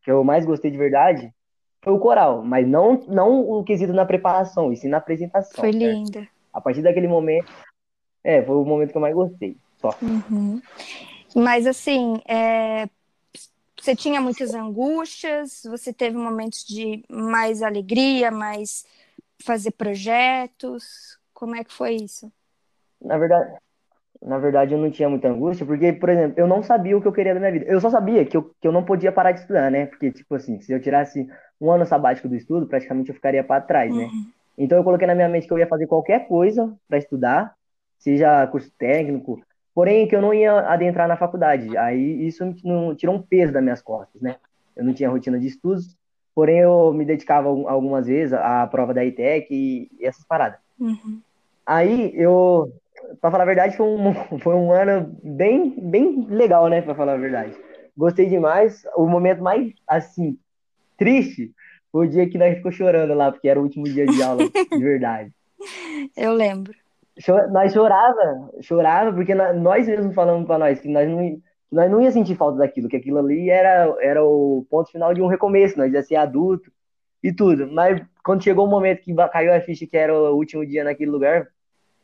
[0.02, 1.32] que eu mais gostei de verdade
[1.80, 5.58] foi o coral, mas não, não o quesito na preparação, e sim na apresentação.
[5.58, 6.28] Foi linda.
[6.52, 7.50] A partir daquele momento,
[8.22, 9.56] é, foi o momento que eu mais gostei.
[9.80, 9.96] Só.
[10.02, 10.60] Uhum.
[11.34, 12.90] Mas assim, é,
[13.80, 18.84] você tinha muitas angústias, você teve momentos de mais alegria, mais
[19.42, 21.18] fazer projetos.
[21.32, 22.30] Como é que foi isso?
[23.00, 23.56] Na verdade,
[24.24, 27.08] na verdade eu não tinha muita angústia, porque, por exemplo, eu não sabia o que
[27.08, 27.64] eu queria da minha vida.
[27.66, 29.86] Eu só sabia que eu, que eu não podia parar de estudar, né?
[29.86, 31.26] Porque, tipo assim, se eu tirasse
[31.60, 34.04] um ano sabático do estudo, praticamente eu ficaria para trás, né?
[34.04, 34.26] Uhum.
[34.58, 37.54] Então eu coloquei na minha mente que eu ia fazer qualquer coisa para estudar,
[37.98, 39.42] seja curso técnico,
[39.74, 41.76] Porém, que eu não ia adentrar na faculdade.
[41.76, 44.36] Aí isso não tirou um peso das minhas costas, né?
[44.76, 45.96] Eu não tinha rotina de estudos,
[46.34, 50.58] porém eu me dedicava algumas vezes à prova da ITEC e essas paradas.
[50.78, 51.20] Uhum.
[51.64, 52.72] Aí eu,
[53.20, 56.82] para falar a verdade, foi um, foi um ano bem, bem legal, né?
[56.82, 57.56] Para falar a verdade.
[57.96, 58.84] Gostei demais.
[58.96, 60.38] O momento mais, assim,
[60.96, 61.52] triste
[61.90, 64.42] foi o dia que nós ficou chorando lá, porque era o último dia de aula,
[64.70, 65.30] de verdade.
[66.16, 66.72] Eu lembro
[67.50, 72.10] nós chorava, chorava, porque nós mesmos falamos para nós que nós não, nós não ia
[72.10, 75.92] sentir falta daquilo, que aquilo ali era, era o ponto final de um recomeço, nós
[75.92, 76.70] ia ser adulto
[77.22, 77.70] e tudo.
[77.70, 81.10] Mas quando chegou o momento que caiu a ficha que era o último dia naquele
[81.10, 81.46] lugar,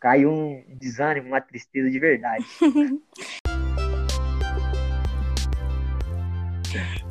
[0.01, 2.45] caiu um desânimo, uma tristeza de verdade.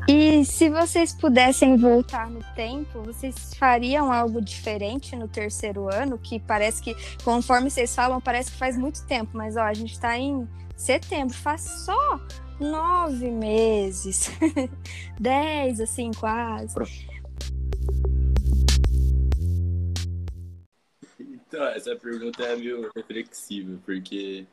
[0.08, 6.18] E se vocês pudessem voltar no tempo, vocês fariam algo diferente no terceiro ano?
[6.18, 6.96] Que parece que,
[7.26, 10.48] conforme vocês falam, parece que faz muito tempo, mas ó, a gente está em
[10.78, 12.22] setembro, faz só
[12.58, 14.32] nove meses,
[15.20, 16.74] dez, assim, quase.
[21.48, 24.46] Então, essa pergunta é meio reflexiva, porque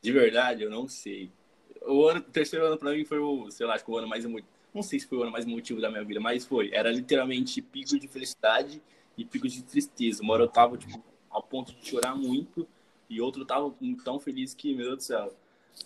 [0.00, 1.30] de verdade eu não sei.
[1.82, 4.08] O, ano, o terceiro ano para mim foi o, sei lá, acho que o ano
[4.08, 4.24] mais
[4.74, 6.70] não sei se foi o ano mais emotivo da minha vida, mas foi.
[6.72, 8.80] Era literalmente pico de felicidade
[9.16, 10.22] e pico de tristeza.
[10.22, 12.66] Uma hora eu tava, tipo, ao ponto de chorar muito
[13.08, 15.36] e outro eu tava tão feliz que, meu Deus do céu.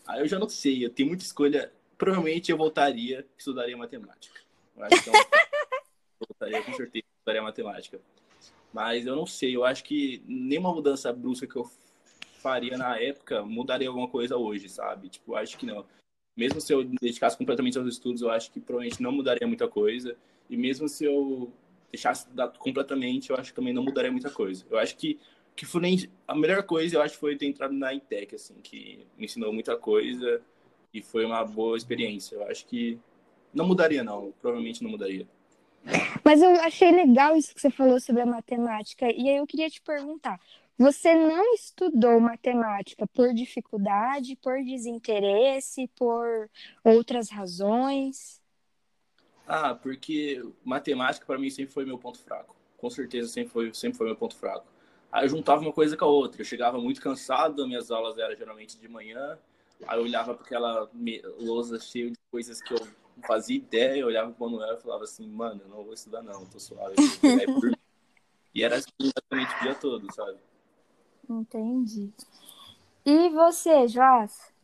[0.07, 1.73] Aí eu já não sei, eu tenho muita escolha.
[1.99, 4.41] Provavelmente eu voltaria, estudaria matemática.
[4.77, 5.13] Eu acho que eu
[6.29, 8.01] voltaria com certeza, estudaria matemática.
[8.77, 11.65] Mas eu não sei, eu acho que nenhuma mudança brusca que eu
[12.43, 15.09] faria na época mudaria alguma coisa hoje, sabe?
[15.09, 15.83] Tipo, acho que não
[16.37, 19.67] mesmo se eu me dedicasse completamente aos estudos, eu acho que provavelmente não mudaria muita
[19.67, 20.15] coisa.
[20.51, 21.51] E mesmo se eu
[21.91, 24.67] deixasse estudar completamente, eu acho que também não mudaria muita coisa.
[24.71, 25.19] Eu acho que
[25.57, 25.81] que foi
[26.29, 29.75] a melhor coisa, eu acho, foi ter entrado na ITEC, assim, que me ensinou muita
[29.75, 30.43] coisa
[30.93, 32.35] e foi uma boa experiência.
[32.35, 33.01] Eu acho que
[33.55, 34.35] não mudaria, não.
[34.43, 35.27] Provavelmente não mudaria.
[36.25, 39.07] Mas eu achei legal isso que você falou sobre a matemática.
[39.07, 40.41] E aí eu queria te perguntar:
[40.79, 46.51] você não estudou matemática por dificuldade, por desinteresse, por
[46.85, 48.41] outras razões?
[49.47, 52.55] Ah, porque matemática para mim sempre foi meu ponto fraco.
[52.77, 54.67] Com certeza sempre foi, sempre foi meu ponto fraco.
[55.11, 56.41] Aí eu juntava uma coisa com a outra.
[56.41, 59.39] Eu chegava muito cansado, minhas aulas eram geralmente de manhã.
[59.87, 60.91] Aí eu olhava para aquela
[61.39, 62.81] lousa cheia de coisas que eu
[63.17, 64.01] não fazia ideia.
[64.01, 66.61] Eu olhava para o Manuel e falava assim, mano, eu não vou estudar não, tô
[66.61, 66.95] suave.
[68.55, 70.39] e era assim praticamente o dia todo, sabe?
[71.29, 72.13] Entendi.
[73.05, 74.55] E você, Joás?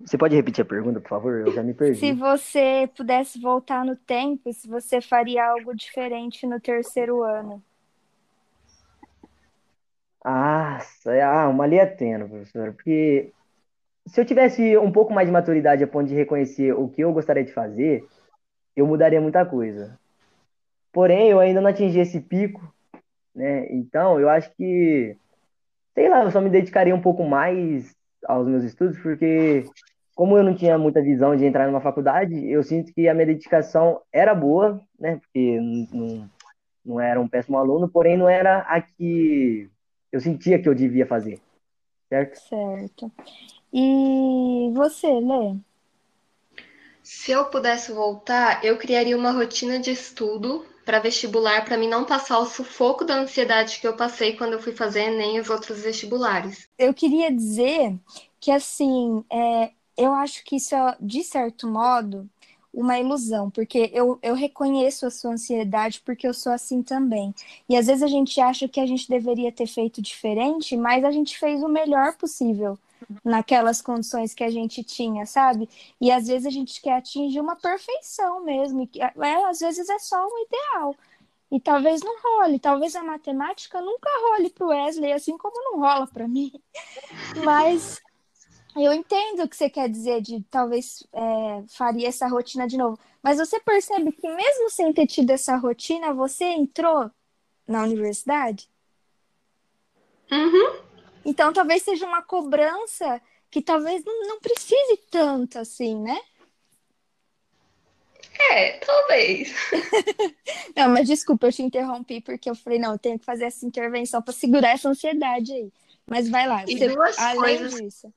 [0.00, 1.46] Você pode repetir a pergunta, por favor?
[1.46, 2.00] Eu já me perdi.
[2.00, 7.62] Se você pudesse voltar no tempo, se você faria algo diferente no terceiro ano?
[10.24, 10.78] Ah,
[11.22, 12.72] ah uma linha tênue, professor.
[12.72, 13.32] Porque
[14.06, 17.12] se eu tivesse um pouco mais de maturidade a ponto de reconhecer o que eu
[17.12, 18.04] gostaria de fazer,
[18.76, 19.98] eu mudaria muita coisa.
[20.92, 22.60] Porém, eu ainda não atingi esse pico,
[23.34, 23.66] né?
[23.72, 25.16] Então, eu acho que,
[25.94, 27.94] sei lá, eu só me dedicaria um pouco mais
[28.26, 29.64] aos meus estudos, porque
[30.14, 33.26] como eu não tinha muita visão de entrar numa faculdade, eu sinto que a minha
[33.26, 35.16] dedicação era boa, né?
[35.16, 35.58] Porque
[35.92, 36.30] não,
[36.84, 39.70] não era um péssimo aluno, porém não era a que
[40.10, 41.40] eu sentia que eu devia fazer.
[42.08, 42.36] Certo?
[42.36, 43.10] Certo.
[43.72, 45.56] E você, Lê?
[47.02, 52.04] Se eu pudesse voltar, eu criaria uma rotina de estudo para vestibular para mim não
[52.04, 55.80] passar o sufoco da ansiedade que eu passei quando eu fui fazer nem os outros
[55.80, 56.68] vestibulares.
[56.78, 57.96] Eu queria dizer
[58.40, 62.28] que assim, é, eu acho que isso é, de certo modo,
[62.72, 67.34] uma ilusão, porque eu, eu reconheço a sua ansiedade porque eu sou assim também.
[67.68, 71.10] E às vezes a gente acha que a gente deveria ter feito diferente, mas a
[71.10, 72.78] gente fez o melhor possível
[73.24, 75.68] naquelas condições que a gente tinha, sabe?
[76.00, 79.98] E às vezes a gente quer atingir uma perfeição mesmo, e, é, às vezes é
[79.98, 80.96] só um ideal.
[81.50, 85.80] E talvez não role, talvez a matemática nunca role para o Wesley, assim como não
[85.80, 86.50] rola para mim.
[87.44, 88.00] Mas
[88.74, 92.98] eu entendo o que você quer dizer de talvez é, faria essa rotina de novo.
[93.22, 97.10] Mas você percebe que mesmo sem ter tido essa rotina, você entrou
[97.68, 98.68] na universidade?
[100.30, 100.91] Uhum.
[101.24, 106.18] Então talvez seja uma cobrança que talvez não, não precise tanto assim, né?
[108.50, 109.54] É, talvez.
[110.74, 113.64] não, mas desculpa, eu te interrompi porque eu falei, não, eu tenho que fazer essa
[113.64, 115.72] intervenção para segurar essa ansiedade aí.
[116.06, 116.64] Mas vai lá.
[116.66, 117.74] E duas coisas...
[117.74, 118.12] disso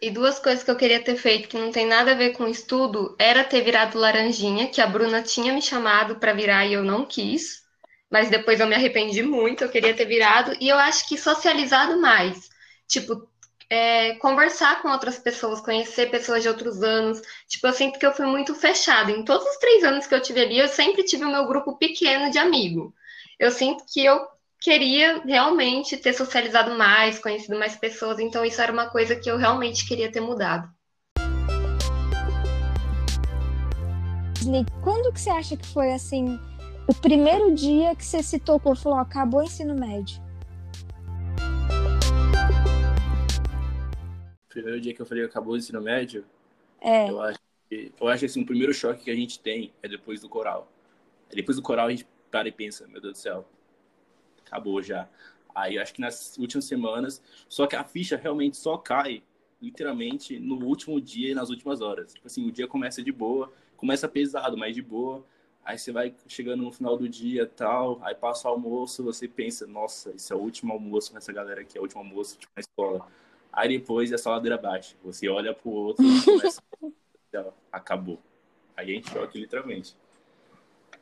[0.00, 2.48] e duas coisas que eu queria ter feito que não tem nada a ver com
[2.48, 6.82] estudo era ter virado laranjinha, que a Bruna tinha me chamado para virar e eu
[6.82, 7.62] não quis.
[8.10, 10.56] Mas depois eu me arrependi muito, eu queria ter virado.
[10.60, 12.50] E eu acho que socializado mais.
[12.88, 13.28] Tipo,
[13.70, 17.22] é, conversar com outras pessoas, conhecer pessoas de outros anos.
[17.46, 19.12] Tipo, eu sinto que eu fui muito fechada.
[19.12, 21.76] Em todos os três anos que eu tive ali, eu sempre tive o meu grupo
[21.76, 22.92] pequeno de amigo.
[23.38, 24.26] Eu sinto que eu
[24.60, 29.38] queria realmente ter socializado mais, conhecido mais pessoas, então isso era uma coisa que eu
[29.38, 30.68] realmente queria ter mudado.
[34.82, 36.38] Quando que você acha que foi assim
[36.90, 40.20] o primeiro dia que você se tocou, falou, acabou o ensino médio?
[44.48, 46.24] Primeiro dia que eu falei acabou o ensino médio?
[46.80, 47.08] É.
[47.08, 50.20] Eu acho que, eu acho assim, o primeiro choque que a gente tem é depois
[50.20, 50.68] do coral.
[51.32, 53.46] Depois do coral a gente para e pensa, meu Deus do céu,
[54.44, 55.08] acabou já.
[55.54, 59.22] Aí acho que nas últimas semanas, só que a ficha realmente só cai
[59.62, 62.12] literalmente no último dia e nas últimas horas.
[62.14, 65.24] Tipo assim, o dia começa de boa, começa pesado, mas de boa.
[65.70, 69.68] Aí você vai chegando no final do dia tal, aí passa o almoço, você pensa,
[69.68, 72.60] nossa, esse é o último almoço nessa galera aqui, é o último almoço tipo, na
[72.60, 73.06] escola.
[73.52, 74.96] Aí depois é só ladeira abaixo.
[75.04, 76.60] Você olha pro outro e começa,
[77.70, 78.18] acabou.
[78.76, 79.96] Aí a gente choca literalmente.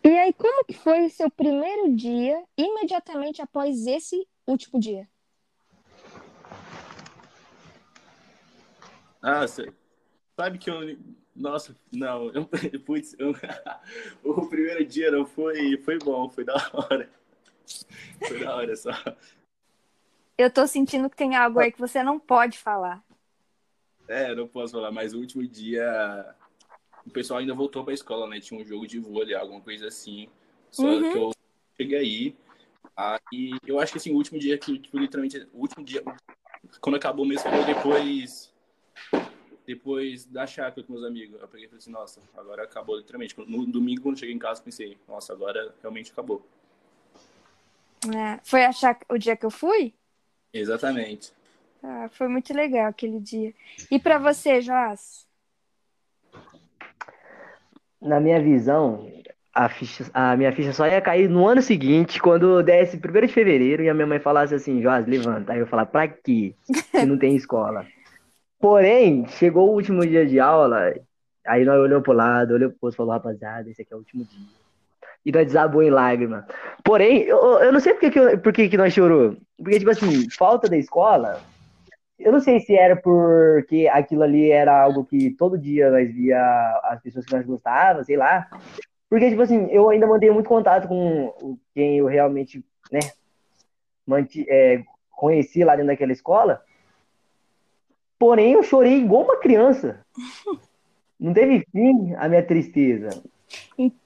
[0.05, 5.09] E aí, como que foi o seu primeiro dia, imediatamente após esse último dia?
[9.23, 9.73] Ah, você
[10.37, 10.99] sabe que eu.
[11.39, 12.49] Nossa, não, eu,
[12.85, 13.33] putz, eu,
[14.25, 17.09] o primeiro dia não foi, foi bom, foi da hora.
[18.27, 18.91] Foi da hora só.
[20.37, 23.03] Eu tô sentindo que tem algo aí que você não pode falar.
[24.09, 26.35] É, não posso falar, mas o último dia
[27.07, 28.41] o pessoal ainda voltou para a escola, né?
[28.41, 30.29] Tinha um jogo de vôlei, alguma coisa assim.
[30.71, 31.13] Só uhum.
[31.13, 31.31] que eu
[31.77, 32.37] cheguei aí.
[32.97, 36.03] Aí eu acho que assim, o último dia que, tipo, literalmente, o último dia,
[36.81, 38.53] quando acabou mesmo, foi depois.
[39.69, 41.39] Depois da chácara com meus amigos.
[41.39, 43.35] Eu peguei e falei assim, nossa, agora acabou literalmente.
[43.47, 46.43] No domingo, quando cheguei em casa, pensei, nossa, agora realmente acabou.
[48.07, 49.93] É, foi a chácara, o dia que eu fui?
[50.55, 51.35] Exatamente.
[51.83, 53.53] Ah, foi muito legal aquele dia.
[53.91, 55.29] E para você, Joás?
[58.01, 59.07] na minha visão,
[59.53, 63.29] a, ficha, a minha ficha só ia cair no ano seguinte, quando desse 1 de
[63.29, 65.53] fevereiro e a minha mãe falasse assim, Joás, levanta.
[65.53, 66.55] Aí eu falar, pra quê?
[66.91, 67.87] Se não tem escola.
[68.61, 70.93] Porém, chegou o último dia de aula,
[71.47, 74.01] aí nós olhamos pro lado, olhamos pro outro e falou, rapaziada, esse aqui é o
[74.01, 74.47] último dia.
[75.25, 76.47] E nós desabou em lágrima.
[76.85, 79.37] Porém, eu, eu não sei por que, que, por que, que nós chorou.
[79.57, 81.41] Porque, tipo assim, falta da escola.
[82.19, 86.41] Eu não sei se era porque aquilo ali era algo que todo dia nós via
[86.85, 88.49] as pessoas que nós gostávamos, sei lá.
[89.09, 93.01] Porque, tipo assim, eu ainda mantenho muito contato com quem eu realmente, né,
[94.07, 96.61] manti, é, conheci lá dentro daquela escola.
[98.19, 100.05] Porém, eu chorei igual uma criança.
[101.19, 103.23] Não teve fim a minha tristeza.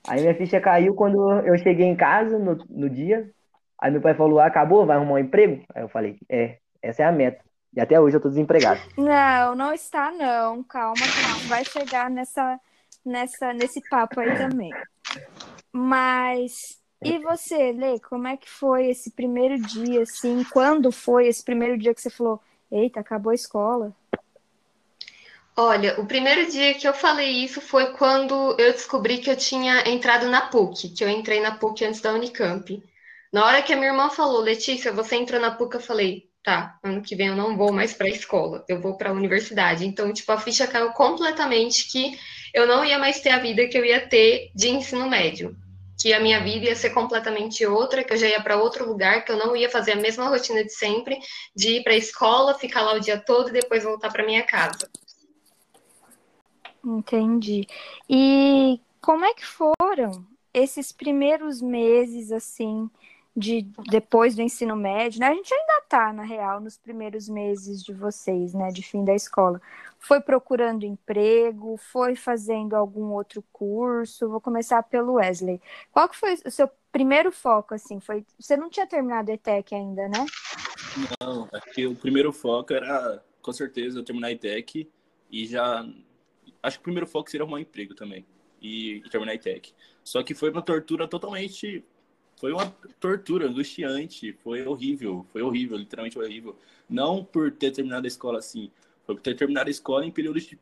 [0.07, 3.31] Aí minha ficha caiu quando eu cheguei em casa no, no dia.
[3.79, 5.63] Aí meu pai falou: acabou, vai arrumar um emprego?
[5.75, 7.43] Aí eu falei: é, essa é a meta.
[7.75, 8.81] E até hoje eu tô desempregado.
[8.99, 10.63] Não, não está, não.
[10.65, 12.61] Calma, que a gente vai chegar nessa,
[13.05, 14.71] nessa, nesse papo aí também.
[15.73, 20.45] Mas e você, Lê, como é que foi esse primeiro dia, assim?
[20.53, 23.93] Quando foi esse primeiro dia que você falou, eita, acabou a escola?
[25.57, 29.87] Olha, o primeiro dia que eu falei isso foi quando eu descobri que eu tinha
[29.87, 32.83] entrado na PUC, que eu entrei na PUC antes da Unicamp.
[33.31, 36.79] Na hora que a minha irmã falou, Letícia, você entrou na PUC, eu falei, tá,
[36.83, 39.87] ano que vem eu não vou mais para a escola, eu vou para a universidade.
[39.87, 42.19] Então, tipo, a ficha caiu completamente que
[42.55, 45.55] eu não ia mais ter a vida que eu ia ter de ensino médio.
[46.01, 49.23] Que a minha vida ia ser completamente outra, que eu já ia para outro lugar,
[49.23, 51.19] que eu não ia fazer a mesma rotina de sempre,
[51.55, 54.43] de ir para a escola, ficar lá o dia todo e depois voltar para minha
[54.43, 54.91] casa.
[56.85, 57.67] Entendi.
[58.09, 62.91] E como é que foram esses primeiros meses, assim,
[63.35, 65.29] de depois do ensino médio, né?
[65.29, 69.15] A gente ainda está, na real, nos primeiros meses de vocês, né, de fim da
[69.15, 69.61] escola.
[69.99, 74.29] Foi procurando emprego, foi fazendo algum outro curso?
[74.29, 75.61] Vou começar pelo Wesley.
[75.91, 78.01] Qual que foi o seu primeiro foco, assim?
[78.01, 80.27] Foi, você não tinha terminado a ETEC ainda, né?
[81.21, 84.91] Não, aqui o primeiro foco era, com certeza, eu terminar a ETEC
[85.31, 85.87] e já
[86.63, 88.25] acho que o primeiro foco seria arrumar um emprego também
[88.61, 89.73] e, e terminar a ITEC.
[90.05, 91.85] Só que foi uma tortura totalmente.
[92.37, 92.67] Foi uma
[92.99, 96.57] tortura angustiante, foi horrível, foi horrível, literalmente horrível.
[96.89, 98.71] Não por ter terminado a escola assim,
[99.05, 100.59] foi por ter terminado a escola em períodos de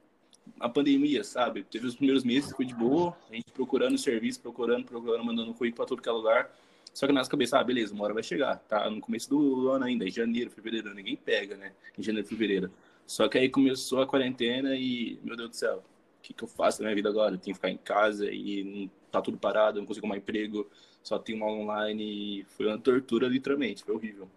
[0.59, 1.63] a pandemia, sabe?
[1.63, 5.77] Teve os primeiros meses, foi de boa, a gente procurando serviço, procurando, procurando, mandando currículo
[5.77, 6.51] para todo que é lugar.
[6.93, 9.71] Só que na nossa cabeça, ah, beleza, uma hora vai chegar, tá no começo do
[9.71, 11.73] ano ainda, em janeiro, fevereiro, ninguém pega, né?
[11.97, 12.71] Em janeiro, fevereiro.
[13.07, 15.85] Só que aí começou a quarentena e, meu Deus do céu,
[16.31, 17.35] que, que eu faço na minha vida agora?
[17.35, 20.69] Eu tenho que ficar em casa e tá tudo parado, não consigo arrumar emprego,
[21.03, 22.45] só tenho uma online.
[22.51, 24.29] Foi uma tortura, literalmente, foi horrível.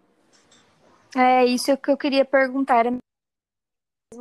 [1.16, 2.86] É, isso que eu queria perguntar.
[2.86, 2.98] Era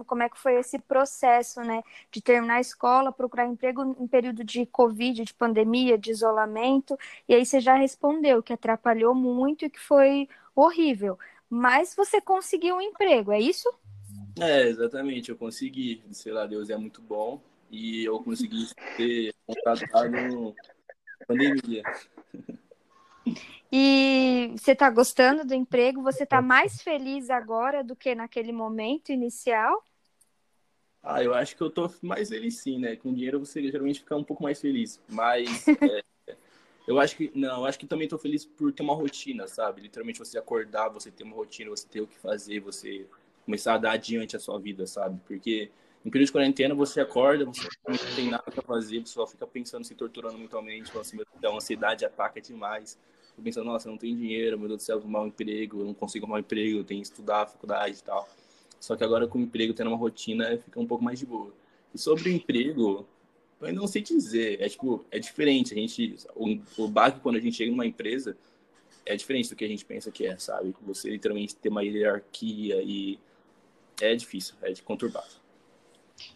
[0.07, 4.43] como é que foi esse processo, né, de terminar a escola, procurar emprego em período
[4.43, 6.97] de Covid, de pandemia, de isolamento,
[7.29, 11.19] e aí você já respondeu que atrapalhou muito e que foi horrível.
[11.47, 13.71] Mas você conseguiu um emprego, é isso?
[14.39, 15.29] É, exatamente.
[15.29, 16.03] Eu consegui.
[16.11, 17.39] Sei lá, Deus é muito bom.
[17.73, 21.81] E eu consegui ser contratado na pandemia.
[23.71, 26.03] E você está gostando do emprego?
[26.03, 29.83] Você está mais feliz agora do que naquele momento inicial?
[31.01, 32.95] Ah, eu acho que eu tô mais feliz sim, né?
[32.95, 35.01] Com dinheiro você geralmente fica um pouco mais feliz.
[35.09, 36.35] Mas é,
[36.87, 37.31] eu acho que.
[37.33, 39.81] Não, eu acho que também tô feliz por ter uma rotina, sabe?
[39.81, 43.07] Literalmente você acordar, você ter uma rotina, você ter o que fazer, você
[43.43, 45.19] começar a dar adiante a sua vida, sabe?
[45.25, 45.71] Porque
[46.05, 49.47] em período de quarentena você acorda, você não tem nada para fazer, você só fica
[49.47, 52.99] pensando, se torturando mentalmente, assim, a ansiedade ataca demais.
[53.29, 55.85] Fico pensando, nossa, não tenho dinheiro, meu Deus do céu, vou arrumar um emprego, eu
[55.85, 58.27] não consigo arrumar um emprego, eu tenho que estudar, faculdade e tal.
[58.79, 61.53] Só que agora com o emprego, tendo uma rotina, fica um pouco mais de boa.
[61.93, 63.07] E sobre o emprego,
[63.61, 67.39] eu não sei dizer, é tipo, é diferente, a gente, o, o baque quando a
[67.39, 68.37] gente chega numa empresa,
[69.05, 70.75] é diferente do que a gente pensa que é, sabe?
[70.81, 73.17] Você literalmente ter uma hierarquia e
[74.01, 75.42] é difícil, é de conturbado.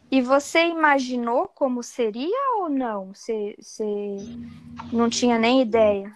[0.10, 3.14] E você imaginou como seria ou não?
[3.14, 4.18] Você, você
[4.92, 6.14] não tinha nem ideia?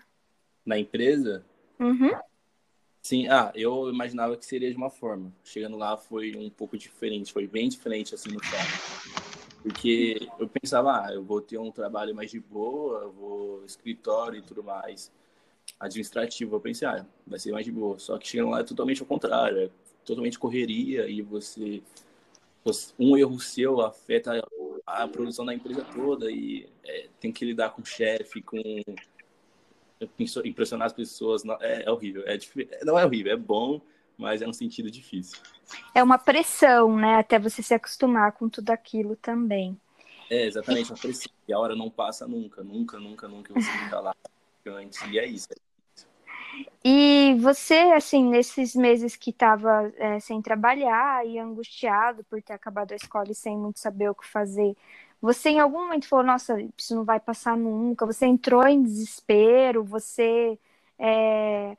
[0.65, 1.45] Na empresa?
[1.79, 2.11] Uhum.
[3.01, 5.33] Sim, ah, eu imaginava que seria de uma forma.
[5.43, 9.31] Chegando lá foi um pouco diferente, foi bem diferente assim no carro.
[9.63, 14.41] Porque eu pensava, ah, eu vou ter um trabalho mais de boa, vou escritório e
[14.41, 15.11] tudo mais
[15.79, 16.55] administrativo.
[16.55, 17.97] Eu pensei, ah, vai ser mais de boa.
[17.99, 19.59] Só que chegando lá é totalmente ao contrário.
[19.59, 19.69] É
[20.05, 21.81] totalmente correria e você
[22.99, 24.43] um erro seu afeta
[24.85, 28.57] a produção da empresa toda e é, tem que lidar com o chefe, com
[30.43, 32.23] impressionar as pessoas, é, é horrível.
[32.25, 32.37] É,
[32.83, 33.81] não é horrível, é bom,
[34.17, 35.39] mas é um sentido difícil.
[35.95, 37.15] É uma pressão, né?
[37.15, 39.79] Até você se acostumar com tudo aquilo também.
[40.29, 41.31] É, exatamente, uma pressão.
[41.47, 44.15] E a hora não passa nunca, nunca, nunca, nunca você fica lá
[44.65, 45.01] antes.
[45.09, 45.49] E é isso.
[46.83, 52.91] E você, assim, nesses meses que estava é, sem trabalhar e angustiado por ter acabado
[52.91, 54.75] a escola e sem muito saber o que fazer,
[55.21, 58.05] Você em algum momento falou, nossa, isso não vai passar nunca.
[58.07, 60.57] Você entrou em desespero, você
[60.97, 61.75] é...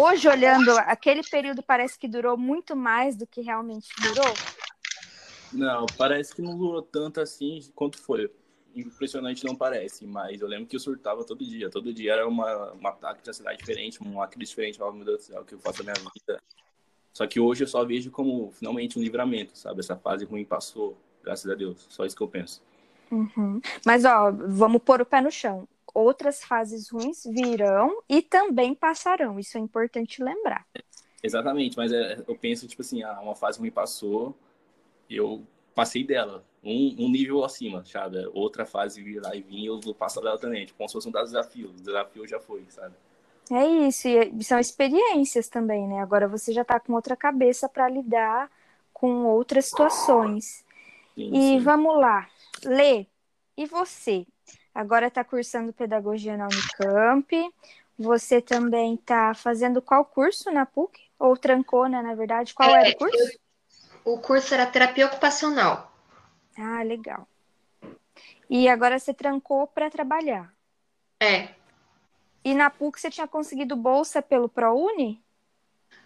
[0.00, 4.34] hoje olhando aquele período parece que durou muito mais do que realmente durou.
[5.52, 8.30] Não, parece que não durou tanto assim quanto foi.
[8.74, 11.70] Impressionante não parece, mas eu lembro que eu surtava todo dia.
[11.70, 14.82] Todo dia era uma, um ataque de ansiedade diferente, uma crise diferente.
[14.82, 16.42] Oh, meu Deus do céu, o que eu faço na minha vida?
[17.12, 19.80] Só que hoje eu só vejo como finalmente um livramento, sabe?
[19.80, 21.86] Essa fase ruim passou, graças a Deus.
[21.90, 22.62] Só isso que eu penso.
[23.10, 23.60] Uhum.
[23.84, 25.68] Mas, ó, vamos pôr o pé no chão.
[25.94, 29.38] Outras fases ruins virão e também passarão.
[29.38, 30.66] Isso é importante lembrar.
[31.22, 34.34] Exatamente, mas é, eu penso, tipo assim, ah, uma fase ruim passou,
[35.08, 38.24] eu passei dela, um, um nível acima, sabe?
[38.32, 41.08] Outra fase vir lá e vir, eu vou passar dela também, tipo, como se fosse
[41.08, 41.70] um desafio.
[41.70, 42.94] O desafio já foi, sabe?
[43.50, 46.00] É isso, e são experiências também, né?
[46.00, 48.50] Agora você já tá com outra cabeça para lidar
[48.92, 50.64] com outras situações.
[51.14, 51.58] Sim, e sim.
[51.58, 52.28] vamos lá,
[52.64, 53.06] Lê,
[53.56, 54.24] e você?
[54.74, 57.52] Agora está cursando pedagogia na Unicamp.
[57.98, 60.98] Você também está fazendo qual curso na PUC?
[61.18, 62.54] Ou trancou, né, na verdade?
[62.54, 63.38] Qual é, era o curso?
[64.04, 65.91] o curso era terapia ocupacional.
[66.62, 67.26] Ah, legal.
[68.48, 70.54] E agora você trancou para trabalhar?
[71.20, 71.48] É.
[72.44, 75.20] E na PUC você tinha conseguido bolsa pelo ProUni?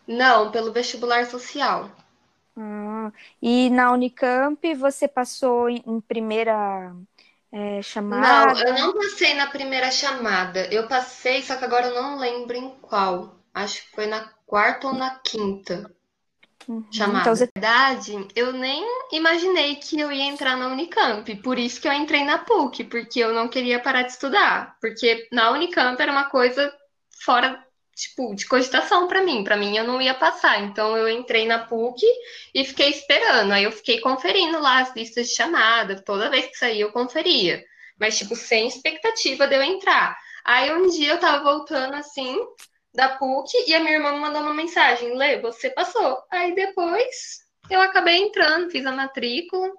[0.06, 1.90] Não, pelo vestibular social.
[2.56, 6.94] Ah, e na Unicamp você passou em, primeira
[7.52, 8.54] é, chamada?
[8.54, 10.72] Não, eu não passei na primeira chamada.
[10.72, 13.36] Eu passei, só que agora eu não lembro em qual.
[13.52, 15.90] Acho que foi na quarta ou na quinta.
[16.68, 16.84] Uhum.
[16.90, 17.20] Chamada.
[17.20, 17.48] Então, você...
[17.54, 21.34] Na verdade, eu nem imaginei que eu ia entrar na Unicamp.
[21.36, 24.76] Por isso que eu entrei na PUC, porque eu não queria parar de estudar.
[24.80, 26.72] Porque na Unicamp era uma coisa
[27.24, 27.64] fora,
[27.94, 29.44] tipo, de cogitação para mim.
[29.44, 30.60] Para mim, eu não ia passar.
[30.62, 32.04] Então, eu entrei na PUC
[32.54, 33.52] e fiquei esperando.
[33.52, 36.02] Aí, eu fiquei conferindo lá as listas de chamada.
[36.02, 37.64] Toda vez que saía, eu conferia.
[37.98, 40.16] Mas, tipo, sem expectativa de eu entrar.
[40.44, 42.38] Aí, um dia eu tava voltando assim
[42.96, 46.22] da PUC e a minha irmã me mandou uma mensagem: Lê, você passou.
[46.30, 49.70] Aí depois eu acabei entrando, fiz a matrícula.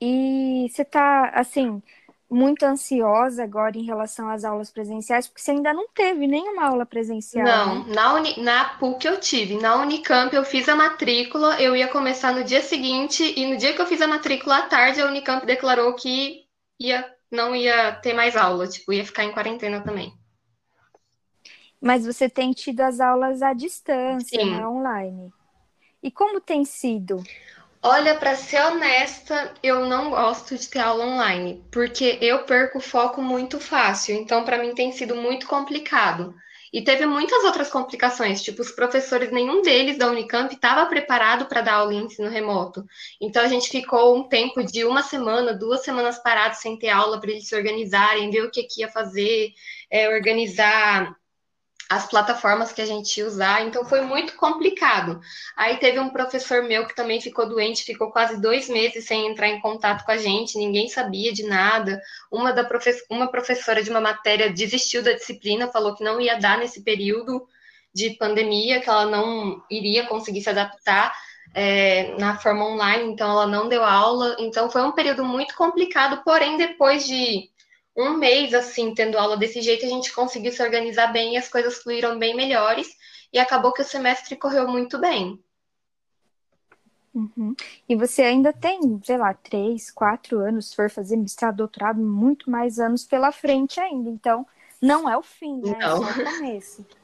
[0.00, 1.82] E você tá, assim,
[2.30, 6.86] muito ansiosa agora em relação às aulas presenciais, porque você ainda não teve nenhuma aula
[6.86, 7.44] presencial.
[7.44, 7.94] Não, né?
[7.94, 9.60] na, Uni, na PUC eu tive.
[9.60, 13.74] Na Unicamp eu fiz a matrícula, eu ia começar no dia seguinte, e no dia
[13.74, 16.46] que eu fiz a matrícula à tarde, a Unicamp declarou que
[16.78, 20.12] ia não ia ter mais aula, tipo, ia ficar em quarentena também.
[21.80, 25.32] Mas você tem tido as aulas à distância, né, online.
[26.02, 27.28] E como tem sido?
[27.82, 32.82] Olha, para ser honesta, eu não gosto de ter aula online, porque eu perco o
[32.82, 34.14] foco muito fácil.
[34.14, 36.34] Então, para mim tem sido muito complicado.
[36.72, 41.62] E teve muitas outras complicações, tipo, os professores, nenhum deles da Unicamp estava preparado para
[41.62, 42.84] dar aula em ensino remoto.
[43.20, 47.20] Então, a gente ficou um tempo de uma semana, duas semanas parados sem ter aula
[47.20, 49.52] para eles se organizarem, ver o que, que ia fazer,
[49.90, 51.19] é, organizar
[51.90, 55.20] as plataformas que a gente ia usar, então foi muito complicado.
[55.56, 59.48] Aí teve um professor meu que também ficou doente, ficou quase dois meses sem entrar
[59.48, 62.00] em contato com a gente, ninguém sabia de nada.
[62.30, 66.38] Uma, da profe uma professora de uma matéria desistiu da disciplina, falou que não ia
[66.38, 67.44] dar nesse período
[67.92, 71.12] de pandemia, que ela não iria conseguir se adaptar.
[71.52, 76.22] É, na forma online, então ela não deu aula, então foi um período muito complicado,
[76.22, 77.49] porém, depois de
[77.96, 81.48] um mês, assim, tendo aula desse jeito, a gente conseguiu se organizar bem e as
[81.48, 82.88] coisas fluíram bem melhores.
[83.32, 85.38] E acabou que o semestre correu muito bem.
[87.14, 87.54] Uhum.
[87.88, 92.50] E você ainda tem, sei lá, três, quatro anos, se for fazer mestrado, doutorado, muito
[92.50, 94.08] mais anos pela frente ainda.
[94.08, 94.46] Então,
[94.80, 95.76] não é o fim, né?
[95.78, 96.04] Não.
[96.04, 96.86] É só o começo.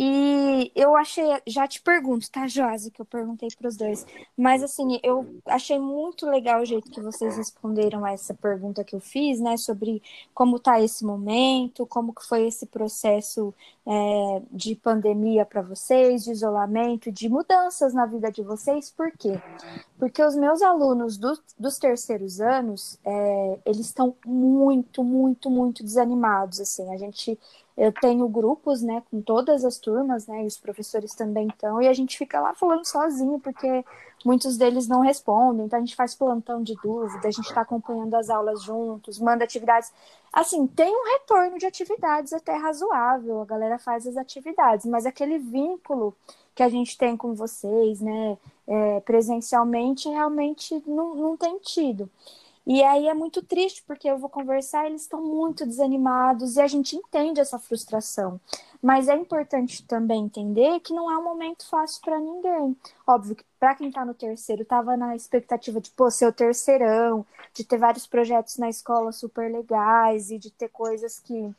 [0.00, 4.62] E eu achei, já te pergunto, tá, Josi, que eu perguntei para os dois, mas
[4.62, 9.00] assim, eu achei muito legal o jeito que vocês responderam a essa pergunta que eu
[9.00, 10.00] fiz, né, sobre
[10.32, 13.52] como tá esse momento, como que foi esse processo
[13.90, 19.40] é, de pandemia para vocês, de isolamento, de mudanças na vida de vocês, por quê?
[19.98, 26.60] Porque os meus alunos do, dos terceiros anos, é, eles estão muito, muito, muito desanimados,
[26.60, 27.38] assim, a gente
[27.78, 31.86] eu tenho grupos, né, com todas as turmas, né, e os professores também estão, e
[31.86, 33.84] a gente fica lá falando sozinho, porque
[34.24, 38.14] muitos deles não respondem, então a gente faz plantão de dúvida, a gente está acompanhando
[38.14, 39.92] as aulas juntos, manda atividades.
[40.32, 45.38] Assim, tem um retorno de atividades até razoável, a galera faz as atividades, mas aquele
[45.38, 46.14] vínculo
[46.54, 52.10] que a gente tem com vocês, né, é, presencialmente, realmente não, não tem tido.
[52.68, 56.66] E aí é muito triste, porque eu vou conversar, eles estão muito desanimados e a
[56.66, 58.38] gente entende essa frustração.
[58.82, 62.76] Mas é importante também entender que não é um momento fácil para ninguém.
[63.06, 67.24] Óbvio que para quem está no terceiro, estava na expectativa de pô, ser o terceirão,
[67.54, 71.50] de ter vários projetos na escola super legais e de ter coisas que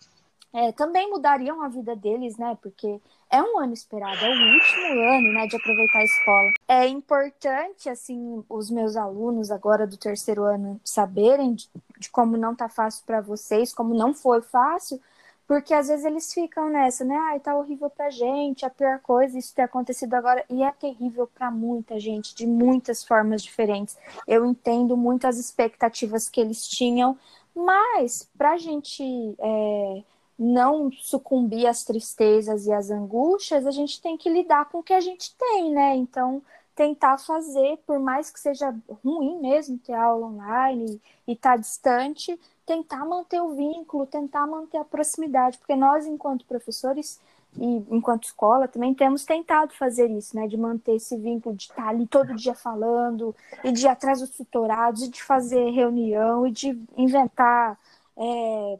[0.53, 2.57] é, também mudariam a vida deles, né?
[2.61, 6.51] Porque é um ano esperado, é o último ano, né, de aproveitar a escola.
[6.67, 11.69] É importante, assim, os meus alunos agora do terceiro ano saberem de,
[11.99, 14.99] de como não tá fácil para vocês, como não foi fácil,
[15.47, 17.15] porque às vezes eles ficam nessa, né?
[17.15, 20.43] Ai, tá horrível pra gente, a pior coisa, isso ter acontecido agora.
[20.49, 23.97] E é terrível para muita gente, de muitas formas diferentes.
[24.27, 27.17] Eu entendo muitas expectativas que eles tinham,
[27.55, 29.03] mas pra gente.
[29.39, 30.03] É
[30.39, 34.93] não sucumbir às tristezas e às angústias, a gente tem que lidar com o que
[34.93, 35.95] a gente tem, né?
[35.97, 36.41] Então,
[36.73, 38.73] tentar fazer, por mais que seja
[39.03, 44.77] ruim mesmo ter aula online e estar tá distante, tentar manter o vínculo, tentar manter
[44.77, 47.19] a proximidade, porque nós, enquanto professores
[47.57, 50.47] e enquanto escola, também temos tentado fazer isso, né?
[50.47, 54.29] De manter esse vínculo, de estar ali todo dia falando, e de ir atrás dos
[54.29, 57.77] tutorados, e de fazer reunião, e de inventar.
[58.15, 58.79] É,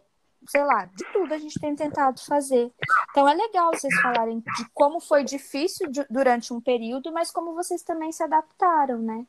[0.49, 2.71] sei lá, de tudo a gente tem tentado fazer.
[3.11, 7.83] Então é legal vocês falarem de como foi difícil durante um período, mas como vocês
[7.83, 9.25] também se adaptaram, né?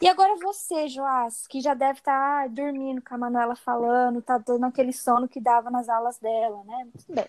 [0.00, 4.38] E agora você, Joás, que já deve estar tá dormindo com a Manuela falando, tá
[4.38, 6.84] dando aquele sono que dava nas aulas dela, né?
[6.84, 7.26] Muito bem.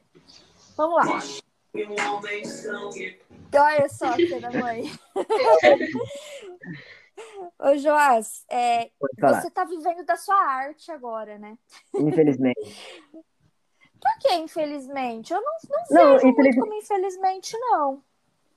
[0.75, 1.19] Vamos lá.
[3.53, 4.91] Olha só, filha mãe.
[7.59, 11.57] Ô, Joás, é, você está vivendo da sua arte agora, né?
[11.95, 12.59] Infelizmente.
[14.01, 15.31] Por que infelizmente?
[15.31, 15.51] Eu não,
[15.91, 16.55] não, não vejo infeliz...
[16.55, 18.01] como infelizmente, não.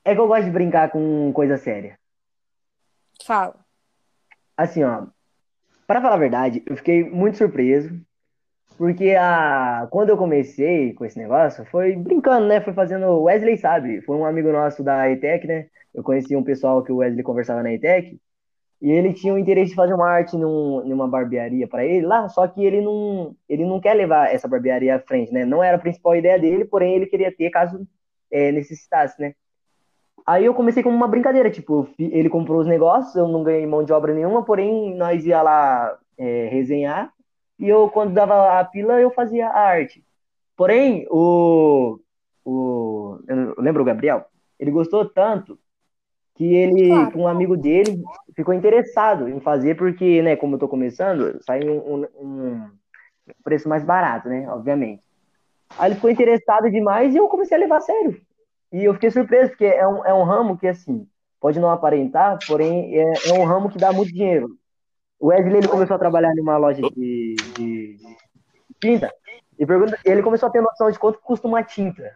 [0.02, 1.98] É que eu gosto de brincar com coisa séria.
[3.24, 3.54] Fala.
[4.56, 5.06] Assim, ó.
[5.86, 7.90] Para falar a verdade, eu fiquei muito surpreso.
[8.78, 9.86] Porque a...
[9.90, 12.60] quando eu comecei com esse negócio, foi brincando, né?
[12.60, 13.22] Foi fazendo.
[13.22, 15.66] Wesley sabe, foi um amigo nosso da ETEC, né?
[15.92, 18.18] Eu conheci um pessoal que o Wesley conversava na ETEC.
[18.80, 22.28] E ele tinha o interesse de fazer uma arte num, numa barbearia para ele lá,
[22.28, 25.44] só que ele não, ele não quer levar essa barbearia à frente, né?
[25.44, 27.86] Não era a principal ideia dele, porém ele queria ter caso
[28.30, 29.34] é, necessitasse, né?
[30.26, 33.84] Aí eu comecei como uma brincadeira, tipo, ele comprou os negócios, eu não ganhei mão
[33.84, 37.12] de obra nenhuma, porém nós ia lá é, resenhar,
[37.58, 40.04] e eu, quando dava a pila, eu fazia a arte.
[40.56, 41.98] Porém, o,
[42.44, 44.26] o eu lembro o Gabriel,
[44.58, 45.58] ele gostou tanto
[46.34, 47.18] que ele, claro.
[47.18, 48.02] um amigo dele,
[48.34, 52.70] ficou interessado em fazer, porque, né, como eu tô começando, sai um, um,
[53.42, 55.02] preço mais barato, né, obviamente.
[55.78, 58.20] Aí ele ficou interessado demais e eu comecei a levar a sério.
[58.72, 61.06] E eu fiquei surpreso, porque é um, é um ramo que, assim,
[61.40, 64.48] pode não aparentar, porém é, é um ramo que dá muito dinheiro.
[65.20, 68.16] O Wesley, ele começou a trabalhar numa loja de, de, de
[68.80, 69.10] tinta,
[69.58, 72.12] e pergunta, ele começou a ter noção de quanto custa uma tinta.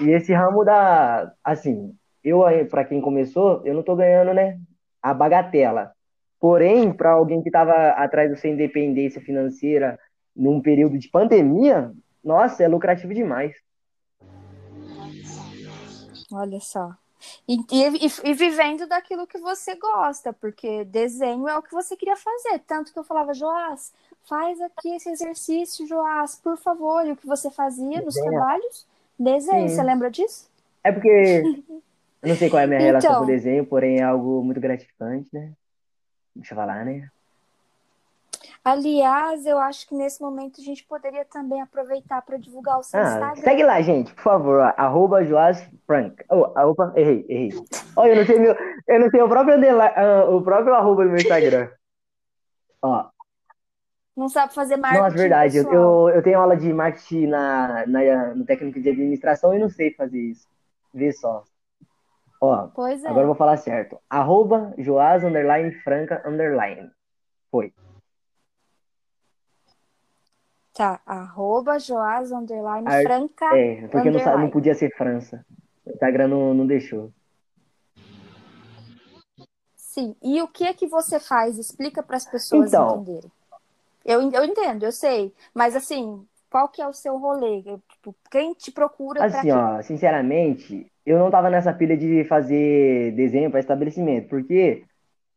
[0.00, 1.94] E esse ramo da, assim,
[2.24, 4.58] eu para quem começou, eu não tô ganhando, né,
[5.02, 5.92] a bagatela.
[6.38, 9.98] Porém, para alguém que estava atrás da sua independência financeira
[10.34, 11.92] num período de pandemia,
[12.24, 13.54] nossa, é lucrativo demais.
[16.32, 16.94] Olha só.
[17.46, 22.16] E, e, e, vivendo daquilo que você gosta, porque desenho é o que você queria
[22.16, 22.60] fazer.
[22.60, 23.92] Tanto que eu falava, Joás,
[24.22, 27.06] faz aqui esse exercício, Joás, por favor.
[27.06, 28.86] E o que você fazia nos trabalhos?
[29.20, 29.74] Desenho, Sim.
[29.74, 30.50] você lembra disso?
[30.82, 31.42] É porque
[32.22, 34.42] eu não sei qual é a minha relação então, com o desenho, porém é algo
[34.42, 35.52] muito gratificante, né?
[36.34, 37.10] Deixa eu falar, né?
[38.64, 42.98] Aliás, eu acho que nesse momento a gente poderia também aproveitar para divulgar o seu
[42.98, 43.42] ah, Instagram.
[43.42, 46.24] Segue lá, gente, por favor, arroba Joás Frank.
[46.30, 47.50] Oh, opa, errei, errei.
[47.96, 48.56] Olha, eu não sei meu,
[48.88, 51.68] eu não sei o próprio, uh, o próprio arroba do meu Instagram.
[52.80, 53.09] Ó,
[54.16, 55.02] não sabe fazer marketing.
[55.02, 55.56] Nossa, verdade.
[55.56, 59.92] Eu, eu tenho aula de marketing na, na, no técnico de administração e não sei
[59.94, 60.48] fazer isso.
[60.92, 61.44] Vê só.
[62.40, 63.08] Ó, pois é.
[63.08, 63.98] agora eu vou falar certo.
[64.08, 66.90] Arroba Joás underline Franca underline.
[67.50, 67.72] Foi.
[70.72, 73.02] Tá, arroba Joás underline Ar...
[73.02, 73.56] Franca.
[73.56, 75.44] É, porque não, não podia ser França.
[75.84, 77.12] O Instagram não, não deixou.
[79.76, 80.16] Sim.
[80.22, 81.58] E o que é que você faz?
[81.58, 83.30] Explica para as pessoas então, entenderem.
[84.04, 85.32] Eu, eu entendo, eu sei.
[85.54, 87.62] Mas assim, qual que é o seu rolê?
[87.62, 89.24] Tipo, quem te procura?
[89.24, 94.84] Assim, ó, sinceramente, eu não tava nessa pilha de fazer desenho para estabelecimento, porque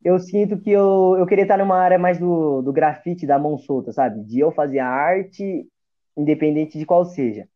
[0.04, 3.58] eu sinto que eu, eu queria estar numa área mais do, do grafite, da mão
[3.58, 4.24] solta, sabe?
[4.24, 5.68] De eu fazer a arte,
[6.18, 7.48] independente de qual seja.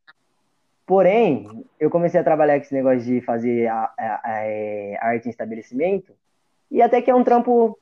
[0.86, 4.40] Porém, eu comecei a trabalhar com esse negócio de fazer a, a, a,
[5.02, 6.14] a arte em estabelecimento,
[6.72, 7.78] e até que é um trampo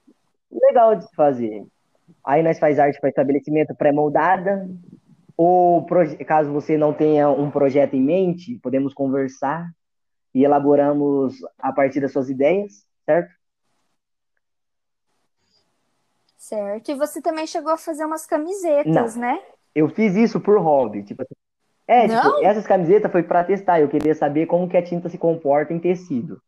[0.52, 1.66] legal de fazer.
[2.26, 4.68] Aí nós faz arte para estabelecimento pré-moldada,
[5.38, 5.86] ou
[6.26, 9.70] caso você não tenha um projeto em mente, podemos conversar
[10.34, 13.34] e elaboramos a partir das suas ideias, certo?
[16.38, 16.92] Certo.
[16.92, 19.22] E você também chegou a fazer umas camisetas, não.
[19.22, 19.42] né?
[19.74, 21.36] Eu fiz isso por hobby, tipo assim.
[21.88, 22.22] É, não?
[22.22, 25.74] tipo, essas camisetas foi para testar, eu queria saber como que a tinta se comporta
[25.74, 26.42] em tecido.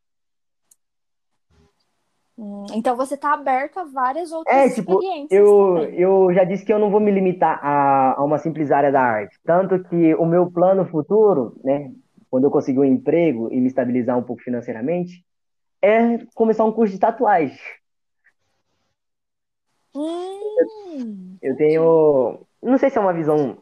[2.37, 5.31] Hum, então você está aberto a várias outras é, tipo, experiências.
[5.31, 5.99] Eu, também.
[5.99, 9.01] eu já disse que eu não vou me limitar a, a uma simples área da
[9.01, 9.39] arte.
[9.43, 11.91] Tanto que o meu plano futuro, né,
[12.29, 15.25] quando eu conseguir um emprego e me estabilizar um pouco financeiramente,
[15.81, 17.57] é começar um curso de tatuagem.
[19.95, 22.45] Hum, eu tenho.
[22.61, 23.57] Não sei se é uma visão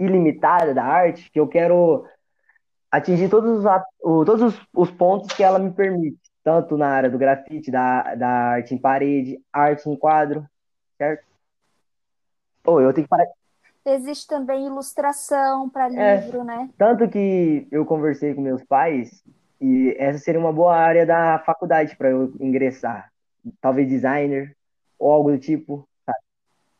[0.00, 2.06] ilimitada da arte, que eu quero
[2.90, 3.64] atingir todos os,
[4.00, 8.28] todos os, os pontos que ela me permite tanto na área do grafite, da, da
[8.28, 10.48] arte em parede, arte em quadro,
[10.96, 11.26] certo?
[12.62, 13.26] Pô, eu tenho que parar.
[13.84, 16.70] Existe também ilustração para é, livro, é, né?
[16.78, 19.24] Tanto que eu conversei com meus pais
[19.60, 23.10] e essa seria uma boa área da faculdade para eu ingressar.
[23.60, 24.56] Talvez designer
[25.00, 26.18] ou algo do tipo, sabe?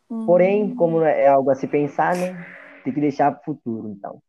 [0.08, 0.26] Hum.
[0.26, 2.46] Porém, como é algo a se pensar, né?
[2.84, 4.22] Tem que deixar para o futuro, então.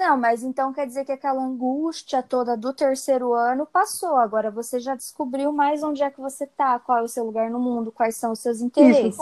[0.00, 4.16] Não, mas então quer dizer que aquela angústia toda do terceiro ano passou.
[4.16, 7.50] Agora você já descobriu mais onde é que você tá, qual é o seu lugar
[7.50, 9.18] no mundo, quais são os seus interesses.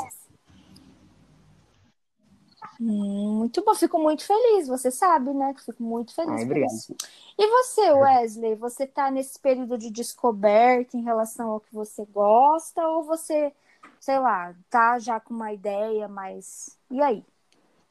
[2.81, 5.53] Hum, muito bom, fico muito feliz, você sabe, né?
[5.65, 6.95] Fico muito feliz Ai, por isso.
[7.37, 12.87] E você, Wesley, você tá nesse período de descoberta em relação ao que você gosta,
[12.87, 13.53] ou você,
[13.99, 16.79] sei lá, tá já com uma ideia, mas.
[16.89, 17.25] E aí?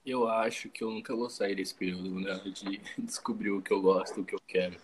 [0.07, 2.33] Eu acho que eu nunca vou sair desse período, né?
[2.45, 4.77] De descobrir o que eu gosto, o que eu quero.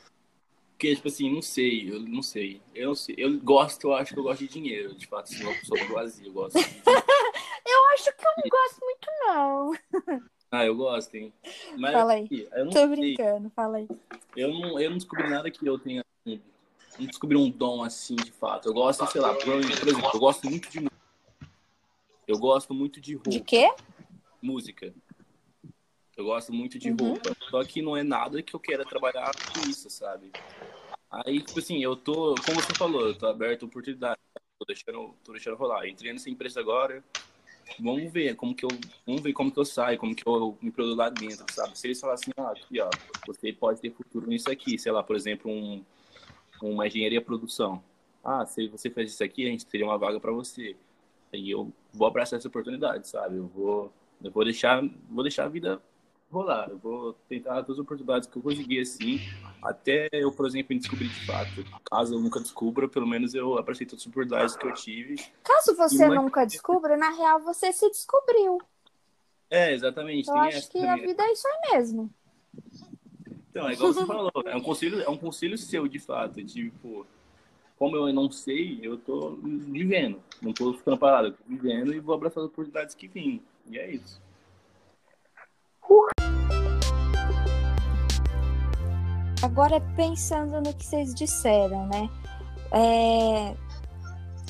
[0.72, 2.62] Porque, tipo assim, não sei, eu não sei.
[2.76, 3.16] Eu não sei.
[3.18, 4.94] Eu gosto, eu acho que eu gosto de dinheiro.
[4.94, 6.58] De fato, assim, uma pessoa vazia, eu gosto.
[7.66, 10.22] Eu acho que eu não gosto muito, não.
[10.52, 11.34] Ah, eu gosto, hein?
[11.78, 12.26] Mas, fala aí.
[12.26, 12.88] Assim, eu não Tô sei.
[12.88, 13.88] brincando, fala aí.
[14.36, 16.04] Eu não, eu não descobri nada que eu tenha.
[16.26, 18.68] Não descobri um dom assim, de fato.
[18.68, 20.98] Eu gosto, sei lá, por exemplo, eu gosto muito de música.
[22.28, 23.30] Eu gosto muito de roupa.
[23.30, 23.74] De quê?
[24.42, 24.94] Música.
[26.16, 26.98] Eu gosto muito de uhum.
[27.00, 27.36] roupa.
[27.50, 30.32] Só que não é nada que eu queira trabalhar com isso, sabe?
[31.10, 34.20] Aí, tipo assim, eu tô, como você falou, eu tô aberto a oportunidade.
[34.60, 35.88] Tô deixando, tô deixando rolar.
[35.88, 37.04] Entrei nessa empresa agora.
[37.80, 38.70] Vamos ver como que eu,
[39.06, 41.78] vamos ver como que eu saio, como que eu me produzo lá dentro, sabe?
[41.78, 42.90] Se eles falarem assim, ah, aqui, ó,
[43.26, 45.84] você pode ter futuro nisso aqui, sei lá, por exemplo, um,
[46.62, 47.84] uma engenharia produção.
[48.24, 50.76] Ah, se você faz isso aqui, a gente teria uma vaga para você.
[51.34, 53.38] Aí eu vou abraçar essa oportunidade, sabe?
[53.38, 53.94] Eu vou,
[54.24, 55.82] eu vou deixar, vou deixar a vida
[56.34, 56.70] rolar.
[56.70, 59.20] Eu vou tentar todas as oportunidades que eu conseguir, assim,
[59.62, 61.64] até eu, por exemplo, descobrir de fato.
[61.86, 65.16] Caso eu nunca descubra, pelo menos eu abracei todas as oportunidades que eu tive.
[65.44, 68.60] Caso você nunca descubra, na real você se descobriu.
[69.50, 70.28] É, exatamente.
[70.28, 72.10] Eu acho que a vida é isso aí mesmo.
[73.52, 76.44] Então, é igual você falou, é um conselho, é um conselho seu, de fato.
[76.44, 77.06] Tipo,
[77.78, 80.20] como eu não sei, eu tô vivendo.
[80.42, 83.44] Não tô ficando parado, eu tô vivendo e vou abraçar as oportunidades que vêm.
[83.70, 84.20] E é isso.
[89.44, 92.10] Agora, pensando no que vocês disseram, né?
[92.72, 93.54] É...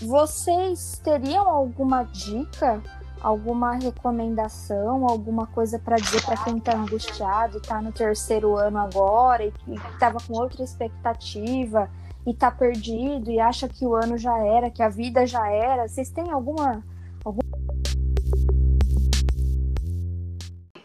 [0.04, 2.80] Vocês teriam alguma dica,
[3.20, 9.44] alguma recomendação, alguma coisa para dizer para quem está angustiado, está no terceiro ano agora
[9.44, 9.52] e
[9.94, 11.90] estava com outra expectativa
[12.24, 15.88] e está perdido e acha que o ano já era, que a vida já era?
[15.88, 16.84] Vocês têm alguma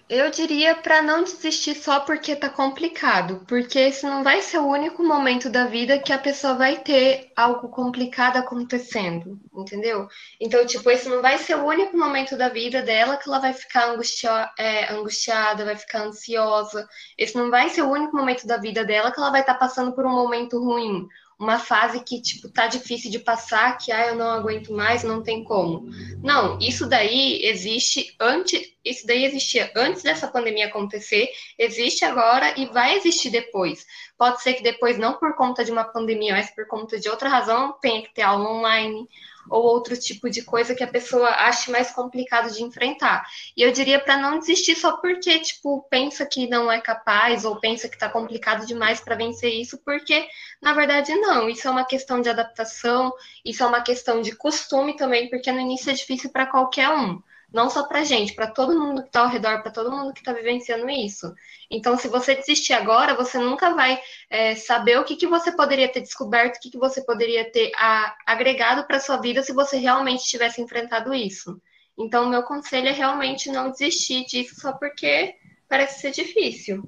[0.08, 4.66] Eu diria para não desistir só porque tá complicado, porque esse não vai ser o
[4.66, 10.08] único momento da vida que a pessoa vai ter algo complicado acontecendo, entendeu?
[10.40, 13.52] Então, tipo, esse não vai ser o único momento da vida dela que ela vai
[13.52, 16.88] ficar angustia é, angustiada, vai ficar ansiosa.
[17.18, 19.60] Esse não vai ser o único momento da vida dela que ela vai estar tá
[19.60, 21.06] passando por um momento ruim
[21.38, 25.22] uma fase que, tipo, tá difícil de passar, que, ah, eu não aguento mais, não
[25.22, 25.88] tem como.
[26.20, 32.66] Não, isso daí existe antes, isso daí existia antes dessa pandemia acontecer, existe agora e
[32.66, 33.86] vai existir depois.
[34.18, 37.28] Pode ser que depois, não por conta de uma pandemia, mas por conta de outra
[37.28, 39.08] razão, tenha que ter aula online,
[39.50, 43.24] ou outro tipo de coisa que a pessoa ache mais complicado de enfrentar.
[43.56, 47.60] E eu diria para não desistir só porque, tipo, pensa que não é capaz ou
[47.60, 50.26] pensa que está complicado demais para vencer isso, porque
[50.60, 51.48] na verdade não.
[51.48, 53.12] Isso é uma questão de adaptação,
[53.44, 57.20] isso é uma questão de costume também, porque no início é difícil para qualquer um.
[57.52, 60.20] Não só para gente, para todo mundo que está ao redor, para todo mundo que
[60.20, 61.34] está vivenciando isso.
[61.70, 65.88] Então, se você desistir agora, você nunca vai é, saber o que, que você poderia
[65.88, 69.78] ter descoberto, o que, que você poderia ter a, agregado para sua vida se você
[69.78, 71.60] realmente tivesse enfrentado isso.
[71.96, 75.34] Então, meu conselho é realmente não desistir disso só porque
[75.68, 76.84] parece ser difícil.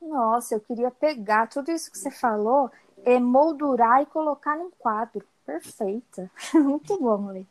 [0.00, 2.70] Nossa, eu queria pegar tudo isso que você falou,
[3.04, 5.24] emoldurar e colocar num quadro.
[5.44, 6.30] Perfeita.
[6.54, 7.44] Muito bom, Lê.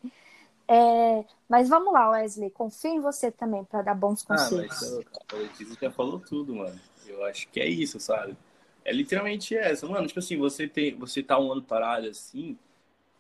[0.68, 4.82] É, mas vamos lá, Wesley, confio em você também para dar bons conselhos.
[4.82, 6.80] Ah, mas a Letícia já falou tudo, mano.
[7.06, 8.36] Eu acho que é isso, sabe?
[8.84, 10.08] É literalmente essa, mano.
[10.08, 12.58] Tipo assim, você tem, você tá um ano parado assim,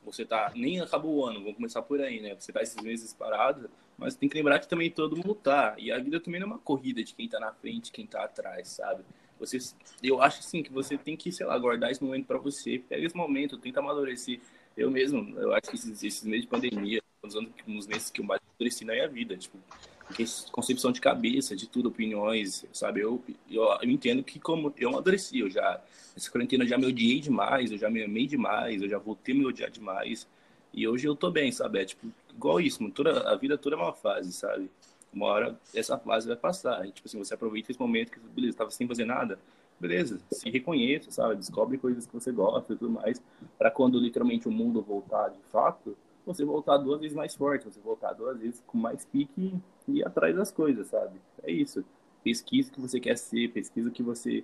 [0.03, 2.35] você tá nem acabou o ano, vamos começar por aí, né?
[2.35, 5.75] Você tá esses meses parado, mas tem que lembrar que também todo mundo tá.
[5.77, 8.23] E a vida também não é uma corrida de quem tá na frente, quem tá
[8.23, 9.03] atrás, sabe?
[9.39, 9.57] Você,
[10.01, 12.79] eu acho assim que você tem que, sei lá, guardar esse momento para você.
[12.79, 14.39] Pega esse momento, tenta amadurecer.
[14.77, 18.21] Eu mesmo, eu acho que esses, esses meses de pandemia, os anos, uns meses que
[18.21, 19.57] eu mais amadureci na minha vida, tipo,
[20.51, 23.01] concepção de cabeça, de tudo, opiniões, sabe?
[23.01, 25.81] Eu, eu, eu entendo que como eu amadureci, eu já,
[26.15, 29.33] essa quarentena eu já me odiei demais, eu já me amei demais, eu já voltei
[29.33, 30.27] a me odiar demais.
[30.73, 31.79] E hoje eu tô bem, sabe?
[31.79, 34.69] É tipo, igual isso, toda, a vida toda é uma fase, sabe?
[35.11, 36.85] Uma hora essa fase vai passar.
[36.85, 39.39] E, tipo assim, você aproveita esse momento que, beleza, tava sem fazer nada,
[39.79, 41.35] beleza, se reconheça, sabe?
[41.35, 43.21] Descobre coisas que você gosta e tudo mais,
[43.57, 47.79] para quando literalmente o mundo voltar de fato, você voltar duas vezes mais forte, você
[47.79, 49.53] voltar duas vezes com mais pique
[49.87, 51.19] e ir atrás das coisas, sabe?
[51.43, 51.85] É isso.
[52.23, 54.43] Pesquisa o que você quer ser, pesquisa o que você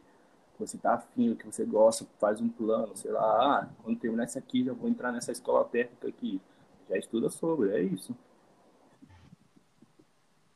[0.60, 4.26] você tá afim, o que você gosta, faz um plano, sei lá, ah, quando terminar
[4.26, 6.40] isso aqui, já vou entrar nessa escola técnica aqui.
[6.88, 8.16] Já estuda sobre, é isso.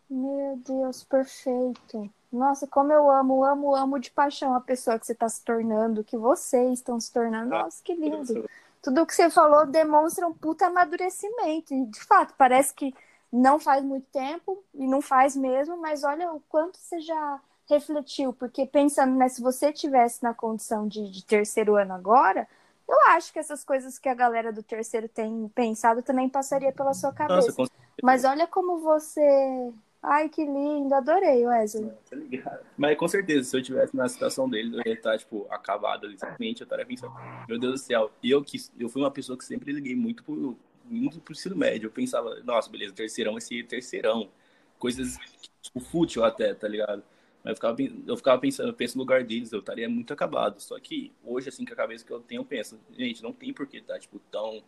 [0.09, 2.09] Meu Deus, perfeito.
[2.31, 6.03] Nossa, como eu amo, amo, amo de paixão a pessoa que você está se tornando,
[6.03, 7.49] que vocês estão se tornando.
[7.49, 8.47] Nossa, que lindo.
[8.85, 11.73] Tudo que você falou demonstra um puta amadurecimento.
[11.73, 12.93] E, de fato, parece que
[13.33, 18.31] não faz muito tempo, e não faz mesmo, mas olha o quanto você já refletiu,
[18.31, 22.47] porque pensando, né, se você tivesse na condição de, de terceiro ano agora,
[22.87, 26.93] eu acho que essas coisas que a galera do terceiro tem pensado também passaria pela
[26.93, 27.55] sua cabeça.
[27.57, 27.71] Nossa,
[28.03, 29.73] Mas olha como você
[30.07, 31.91] Ai, que lindo, adorei, Wesley.
[32.07, 32.63] Tá ligado?
[32.77, 36.61] Mas com certeza, se eu tivesse na situação dele, eu ia estar, tipo, acabado, literalmente,
[36.61, 37.11] eu estaria pensando,
[37.47, 38.11] meu Deus do céu.
[38.23, 41.87] Eu, que, eu fui uma pessoa que sempre liguei muito pro, muito pro ensino médio.
[41.87, 44.29] Eu pensava, nossa, beleza, terceirão ser terceirão.
[44.77, 45.17] Coisas,
[45.59, 47.03] tipo, fútil até, tá ligado?
[47.43, 47.77] Mas eu ficava,
[48.07, 50.59] eu ficava pensando, eu penso no lugar deles, eu estaria muito acabado.
[50.59, 53.51] Só que hoje, assim, com a cabeça que eu tenho, eu penso, gente, não tem
[53.51, 54.61] por que tá, tipo, tão,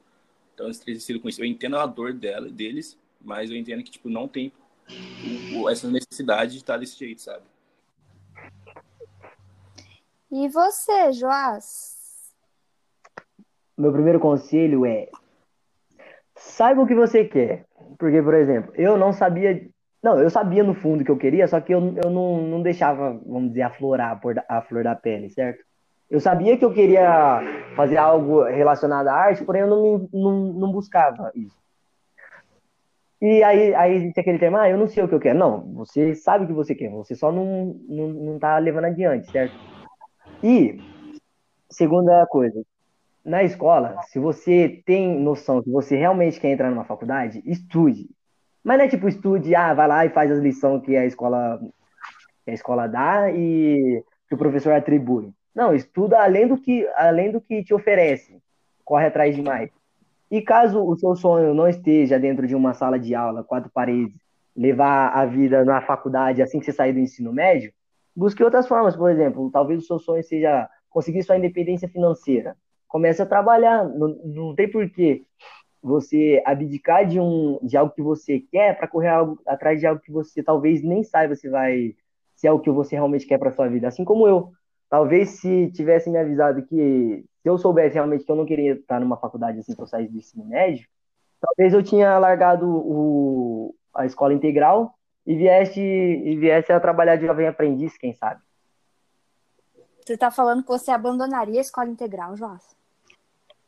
[0.56, 1.42] tão estressado com isso.
[1.42, 4.52] Eu entendo a dor dela, deles, mas eu entendo que, tipo, não tem
[5.70, 7.44] essa necessidade de estar desse jeito, sabe?
[10.32, 11.96] E você, Joás?
[13.78, 15.10] Meu primeiro conselho é
[16.38, 17.66] saiba o que você quer.
[17.98, 19.68] Porque, por exemplo, eu não sabia.
[20.02, 23.20] Não, eu sabia no fundo que eu queria, só que eu, eu não, não deixava,
[23.26, 25.64] vamos dizer, aflorar a flor da pele, certo?
[26.10, 27.42] Eu sabia que eu queria
[27.76, 31.58] fazer algo relacionado à arte, porém eu não, me, não, não buscava isso.
[33.22, 35.40] E aí, aí existe aquele tema, ah, eu não sei o que eu quero.
[35.40, 39.32] Não, você sabe o que você quer, você só não, não, não tá levando adiante,
[39.32, 39.56] certo?
[40.44, 40.80] E,
[41.70, 42.64] segunda coisa,
[43.26, 48.08] na escola, se você tem noção que você realmente quer entrar numa faculdade, estude.
[48.64, 51.60] Mas não é tipo, estude, ah, vai lá e faz as lições que a escola,
[52.46, 55.32] que a escola dá e que o professor atribui.
[55.56, 58.38] Não, estuda além do que, além do que te oferece.
[58.86, 59.72] Corre atrás de mais.
[60.30, 64.16] E caso o seu sonho não esteja dentro de uma sala de aula, quatro paredes,
[64.56, 67.72] levar a vida na faculdade assim que você sair do ensino médio,
[68.16, 72.58] busque outras formas, por exemplo, talvez o seu sonho seja conseguir sua independência financeira.
[72.88, 75.24] Comece a trabalhar, não, não tem porquê
[75.82, 80.02] você abdicar de, um, de algo que você quer para correr algo, atrás de algo
[80.02, 81.96] que você talvez nem saiba se vai
[82.36, 83.88] se é o que você realmente quer para sua vida.
[83.88, 84.52] Assim como eu,
[84.90, 89.00] talvez se tivesse me avisado que se eu soubesse realmente que eu não queria estar
[89.00, 90.86] numa faculdade assim que eu saísse do ensino médio,
[91.40, 94.94] talvez eu tinha largado o, a escola integral
[95.26, 98.42] e viesse, e viesse a trabalhar de jovem aprendiz, quem sabe.
[100.06, 102.76] Você está falando que você abandonaria a escola integral, Joás?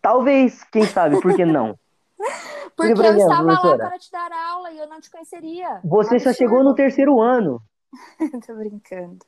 [0.02, 1.80] Talvez, quem sabe, por que não?
[2.76, 5.80] Porque, por exemplo, eu estava lá para te dar aula e eu não te conheceria.
[5.86, 6.34] Você Absurdo.
[6.34, 7.62] só chegou no terceiro ano.
[8.46, 9.20] Tô brincando.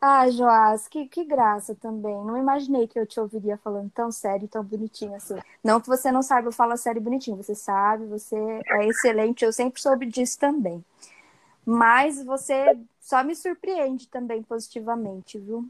[0.00, 2.14] Ah, Joás, que, que graça também.
[2.24, 5.36] Não imaginei que eu te ouviria falando tão sério, tão bonitinho assim.
[5.62, 9.52] Não que você não saiba falar sério e bonitinho, você sabe, você é excelente, eu
[9.52, 10.84] sempre soube disso também.
[11.64, 15.68] Mas você só me surpreende também positivamente, viu?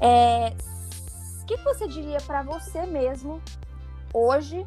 [0.00, 0.48] É,
[1.42, 3.40] o que você diria para você mesmo
[4.12, 4.66] hoje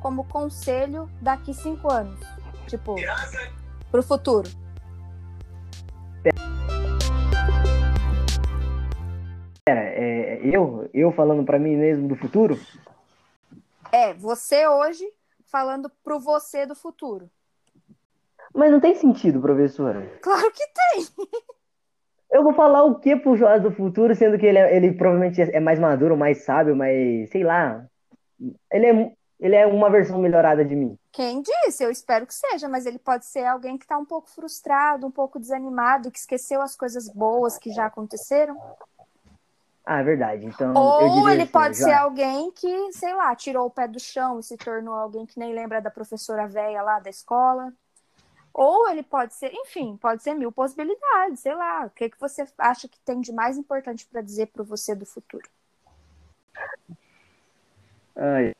[0.00, 2.20] como conselho daqui cinco anos?
[2.68, 2.94] Tipo,
[3.92, 4.48] pro futuro.
[9.64, 12.58] Pera, é, eu, eu falando para mim mesmo do futuro?
[13.92, 15.04] É, você hoje
[15.44, 17.30] falando pro você do futuro.
[18.54, 20.18] Mas não tem sentido, professora.
[20.22, 21.26] Claro que tem.
[22.32, 25.42] Eu vou falar o que pro Joás do futuro, sendo que ele, é, ele provavelmente
[25.42, 27.86] é mais maduro, mais sábio, mais, sei lá.
[28.72, 29.12] Ele é,
[29.42, 30.96] ele é uma versão melhorada de mim.
[31.10, 31.82] Quem disse?
[31.82, 35.10] Eu espero que seja, mas ele pode ser alguém que está um pouco frustrado, um
[35.10, 38.56] pouco desanimado, que esqueceu as coisas boas que já aconteceram.
[39.84, 40.46] Ah, é verdade.
[40.46, 41.86] Então, Ou ele assim, pode já...
[41.86, 45.40] ser alguém que, sei lá, tirou o pé do chão e se tornou alguém que
[45.40, 47.72] nem lembra da professora velha lá da escola.
[48.54, 51.86] Ou ele pode ser, enfim, pode ser mil possibilidades, sei lá.
[51.86, 55.04] O que, que você acha que tem de mais importante para dizer para você do
[55.04, 55.48] futuro?
[58.14, 58.54] Ai.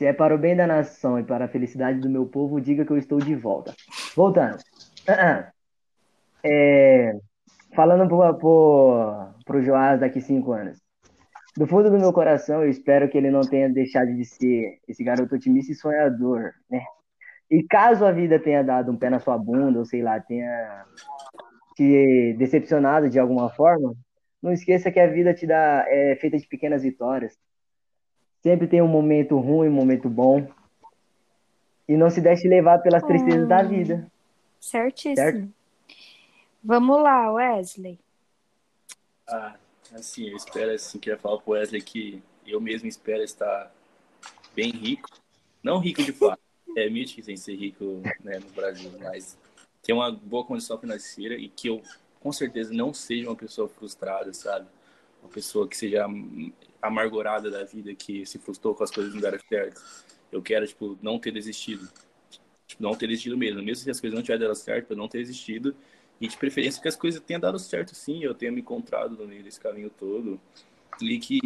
[0.00, 2.86] Se é para o bem da nação e para a felicidade do meu povo, diga
[2.86, 3.74] que eu estou de volta.
[4.16, 4.56] Voltando.
[6.42, 7.12] É,
[7.76, 8.38] falando pro,
[9.44, 10.78] pro Joás daqui cinco anos.
[11.54, 15.04] Do fundo do meu coração, eu espero que ele não tenha deixado de ser esse
[15.04, 16.82] garoto otimista e sonhador, né?
[17.50, 20.86] E caso a vida tenha dado um pé na sua bunda, ou sei lá, tenha
[21.76, 23.94] te decepcionado de alguma forma,
[24.42, 27.38] não esqueça que a vida te dá é feita de pequenas vitórias.
[28.42, 30.46] Sempre tem um momento ruim, um momento bom.
[31.88, 34.10] E não se deixe levar pelas tristezas hum, da vida.
[34.60, 35.16] Certíssimo.
[35.16, 35.48] Certo?
[36.62, 37.98] Vamos lá, Wesley.
[39.26, 39.56] Ah,
[39.94, 43.72] assim, eu espero, assim, queria falar pro Wesley que eu mesmo espero estar
[44.54, 45.08] bem rico.
[45.62, 46.40] Não rico de fato,
[46.76, 49.38] é mítico sem ser rico né, no Brasil, mas
[49.82, 51.82] ter uma boa condição financeira e que eu,
[52.20, 54.66] com certeza, não seja uma pessoa frustrada, sabe?
[55.22, 56.06] Uma pessoa que seja
[56.80, 59.82] amargurada da vida, que se frustrou com as coisas não deram certo.
[60.30, 61.88] Eu quero, tipo, não ter desistido.
[62.66, 63.62] Tipo, não ter desistido mesmo.
[63.62, 65.74] Mesmo se as coisas não tiverem dado certo, eu não ter desistido.
[66.20, 69.26] E de preferência que as coisas tenham dado certo sim, eu tenha me encontrado no
[69.26, 70.40] meio desse caminho todo.
[71.00, 71.40] E que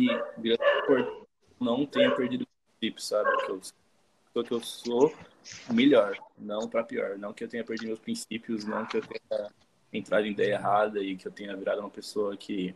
[1.61, 2.47] não tenha perdido o
[2.79, 3.31] princípio, sabe?
[3.45, 5.15] Que eu, que eu sou
[5.73, 7.17] melhor, não para pior.
[7.17, 9.51] Não que eu tenha perdido meus princípios, não que eu tenha
[9.93, 12.75] entrado em ideia errada e que eu tenha virado uma pessoa que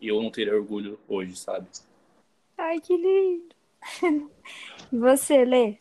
[0.00, 1.66] e eu não teria orgulho hoje, sabe?
[2.58, 3.54] Ai, que lindo.
[4.92, 5.78] e você, Lê?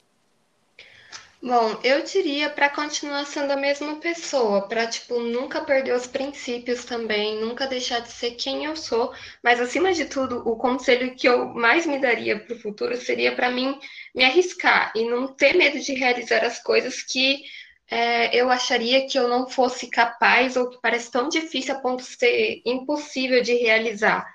[1.42, 6.86] Bom, eu diria para continuar sendo a mesma pessoa, para tipo nunca perder os princípios
[6.86, 9.14] também, nunca deixar de ser quem eu sou,
[9.44, 13.36] mas acima de tudo, o conselho que eu mais me daria para o futuro seria
[13.36, 13.80] para mim
[14.16, 17.44] me arriscar e não ter medo de realizar as coisas que
[17.90, 22.04] é, eu acharia que eu não fosse capaz ou que parece tão difícil a ponto
[22.04, 24.26] de ser impossível de realizar.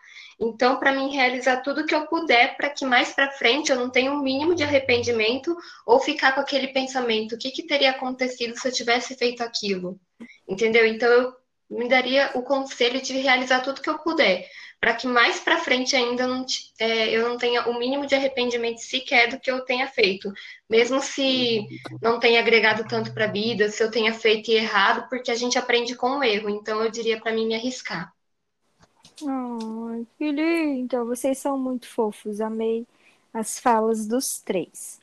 [0.40, 3.90] Então, para mim, realizar tudo que eu puder para que mais para frente eu não
[3.90, 8.59] tenha um mínimo de arrependimento ou ficar com aquele pensamento: o que, que teria acontecido
[8.59, 10.01] se eu tivesse feito aquilo?
[10.48, 10.86] Entendeu?
[10.86, 11.34] Então, eu
[11.68, 14.48] me daria o conselho de realizar tudo que eu puder,
[14.81, 16.45] para que mais para frente ainda não,
[16.78, 20.33] é, eu não tenha o mínimo de arrependimento sequer do que eu tenha feito,
[20.68, 21.66] mesmo se
[22.01, 25.59] não tenha agregado tanto para a vida, se eu tenha feito errado, porque a gente
[25.59, 26.49] aprende com o erro.
[26.49, 28.11] Então eu diria para mim me arriscar.
[29.22, 31.05] Oh, que lindo!
[31.05, 32.41] Vocês são muito fofos.
[32.41, 32.87] Amei
[33.35, 34.99] as falas dos três.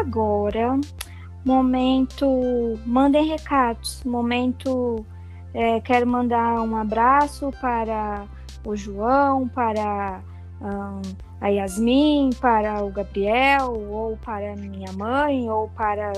[0.00, 0.78] Agora,
[1.46, 2.78] momento.
[2.84, 4.04] Mandem recados.
[4.04, 5.06] Momento
[5.54, 8.26] é, quero mandar um abraço para
[8.64, 10.22] o João, para
[10.60, 11.02] um,
[11.40, 16.12] a Yasmin, para o Gabriel, ou para minha mãe, ou para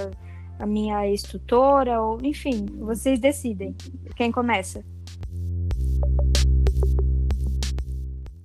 [0.59, 3.75] a minha ex-tutora, ou enfim, vocês decidem.
[4.17, 4.85] Quem começa?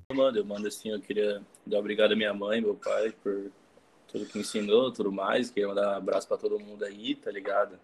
[0.10, 3.52] Eu mando, eu mando assim, eu queria dar obrigado à minha mãe, meu pai, por
[4.12, 5.52] tudo que ensinou, tudo mais.
[5.52, 7.78] Queria mandar um abraço para todo mundo aí, tá ligado?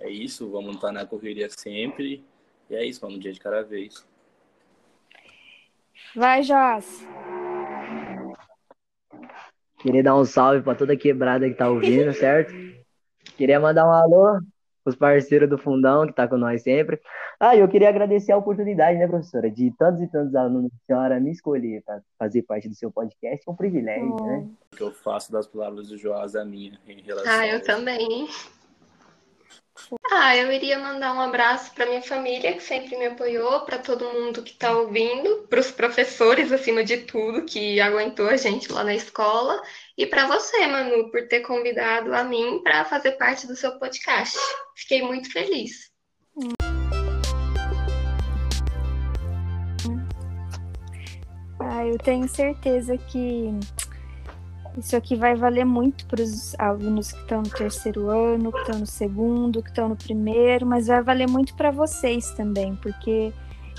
[0.00, 2.24] É isso, vamos estar na correria sempre.
[2.68, 4.04] E é isso, vamos um dia de cada vez.
[6.16, 7.06] Vai, Joás.
[9.78, 12.52] Queria dar um salve para toda quebrada que tá ouvindo, certo?
[13.36, 14.40] Queria mandar um alô
[14.84, 17.00] os parceiros do Fundão, que tá com nós sempre.
[17.38, 21.20] Ah, eu queria agradecer a oportunidade, né, professora, de tantos e tantos alunos a senhora
[21.20, 23.42] me escolher para fazer parte do seu podcast.
[23.46, 24.26] É um privilégio, oh.
[24.26, 24.48] né?
[24.72, 28.28] O que eu faço das palavras do Joás a minha em relação Ah, eu também.
[30.12, 34.12] Ah, eu iria mandar um abraço para minha família, que sempre me apoiou, para todo
[34.12, 38.84] mundo que está ouvindo, para os professores, acima de tudo, que aguentou a gente lá
[38.84, 39.62] na escola,
[39.96, 44.36] e para você, Manu, por ter convidado a mim para fazer parte do seu podcast.
[44.76, 45.90] Fiquei muito feliz.
[51.60, 53.50] Ah, eu tenho certeza que
[54.78, 58.78] isso aqui vai valer muito para os alunos que estão no terceiro ano, que estão
[58.78, 63.32] no segundo, que estão no primeiro, mas vai valer muito para vocês também, porque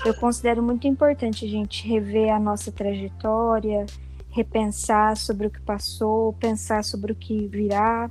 [0.04, 3.86] eu considero muito importante a gente rever a nossa trajetória,
[4.30, 8.10] repensar sobre o que passou, pensar sobre o que virá.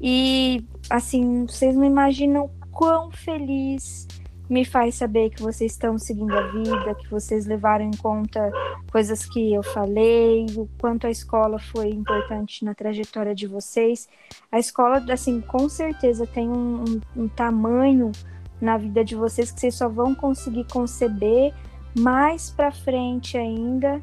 [0.00, 4.08] E assim, vocês não imaginam quão feliz
[4.50, 8.50] me faz saber que vocês estão seguindo a vida, que vocês levaram em conta
[8.90, 14.08] coisas que eu falei, o quanto a escola foi importante na trajetória de vocês.
[14.50, 18.10] A escola, assim, com certeza tem um, um, um tamanho
[18.60, 21.54] na vida de vocês que vocês só vão conseguir conceber
[21.96, 24.02] mais para frente ainda.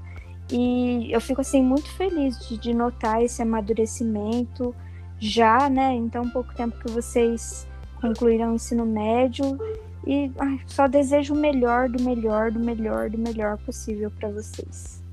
[0.49, 4.73] E eu fico assim muito feliz de, de notar esse amadurecimento
[5.19, 7.67] já, né, em tão pouco tempo que vocês
[7.99, 9.59] concluíram o ensino médio
[10.07, 15.03] e ai, só desejo o melhor, do melhor, do melhor, do melhor possível para vocês.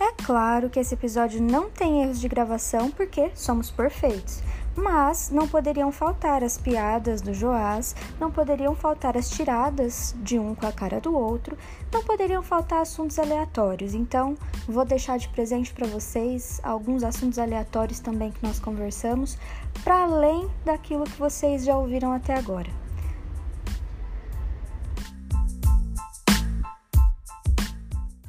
[0.00, 4.42] É claro que esse episódio não tem erros de gravação porque somos perfeitos.
[4.74, 10.54] Mas não poderiam faltar as piadas do Joás, não poderiam faltar as tiradas de um
[10.54, 11.58] com a cara do outro,
[11.92, 13.92] não poderiam faltar assuntos aleatórios.
[13.92, 14.34] Então,
[14.66, 19.36] vou deixar de presente para vocês alguns assuntos aleatórios também que nós conversamos,
[19.84, 22.70] para além daquilo que vocês já ouviram até agora.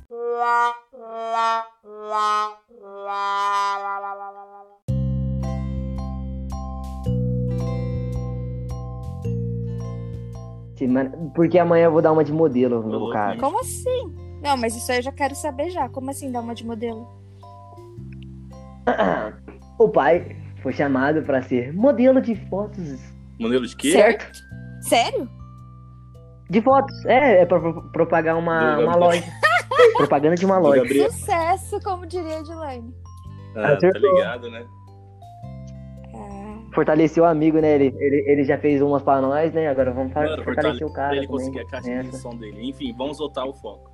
[0.09, 4.72] Lá, lá, lá, lá, lá, lá, lá, lá.
[11.35, 13.37] Porque amanhã eu vou dar uma de modelo no cara.
[13.37, 14.13] Como assim?
[14.41, 15.87] Não, mas isso aí eu já quero saber já.
[15.89, 17.07] Como assim dar uma de modelo?
[19.79, 22.99] O pai foi chamado para ser modelo de fotos.
[23.39, 23.91] Modelo de quê?
[23.91, 24.31] Certo.
[24.81, 25.27] Sério?
[26.49, 27.05] De fotos.
[27.05, 27.59] É, é pra
[27.91, 29.23] propagar uma, uma loja.
[29.97, 30.85] Propaganda de uma loja.
[31.09, 32.93] Sucesso, como diria a Edilane.
[33.55, 34.65] Ah, tá ligado, né?
[36.73, 37.75] Fortalecer o amigo, né?
[37.75, 39.67] Ele, ele, ele já fez umas pra nós, né?
[39.67, 41.15] Agora vamos Mano, fortalecer o cara.
[41.15, 42.69] Ele conseguir a caixa de som dele.
[42.69, 43.91] Enfim, vamos voltar ao foco.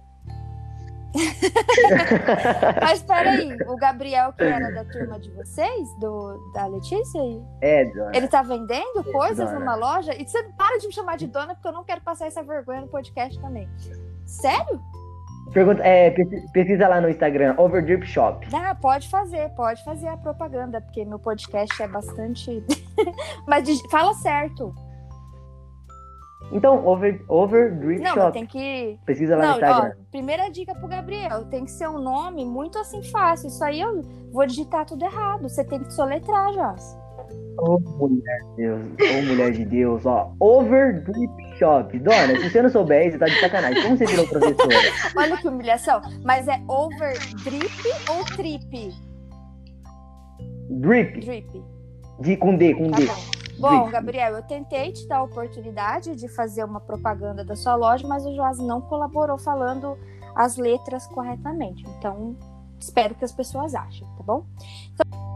[2.82, 7.19] Mas peraí, o Gabriel, que era da turma de vocês, do, da Letícia?
[7.61, 8.11] É, dona.
[8.13, 9.59] Ele tá vendendo coisas dona.
[9.59, 10.13] numa loja?
[10.13, 12.82] E você para de me chamar de dona, porque eu não quero passar essa vergonha
[12.82, 13.67] no podcast também.
[14.25, 14.80] Sério?
[15.54, 16.12] Pergunta, é,
[16.54, 18.47] pesquisa lá no Instagram, Overdrip Shop.
[18.54, 22.64] Ah, pode fazer, pode fazer a propaganda, porque meu podcast é bastante.
[23.47, 24.74] Mas fala certo.
[26.52, 28.20] Então, over, Overdrip não, Shop.
[28.20, 29.00] Não, tem que.
[29.06, 29.91] Pesquisa lá não, no Instagram.
[29.97, 33.47] Ó, primeira dica pro Gabriel: tem que ser um nome muito assim fácil.
[33.47, 35.43] Isso aí eu vou digitar tudo errado.
[35.43, 36.97] Você tem que soletrar, Joss.
[37.57, 40.34] Ô, oh, mulher de Deus, ô, oh, mulher de Deus, ó.
[40.39, 41.99] Overdrip Shop.
[41.99, 43.84] Dona, se você não souber, você tá de sacanagem.
[43.84, 44.77] Como você virou professora?
[45.15, 46.01] Olha que humilhação.
[46.23, 47.69] Mas é overdrip
[48.09, 48.93] ou trip?
[50.69, 51.19] Drip.
[51.19, 51.63] Drip.
[52.21, 53.05] De, com D, com tá D.
[53.59, 53.69] Bom.
[53.69, 58.07] Bom, Gabriel, eu tentei te dar a oportunidade de fazer uma propaganda da sua loja,
[58.07, 59.97] mas o Joás não colaborou falando
[60.34, 61.84] as letras corretamente.
[61.97, 62.38] Então,
[62.80, 64.45] espero que as pessoas achem, tá bom?
[64.93, 65.28] Então...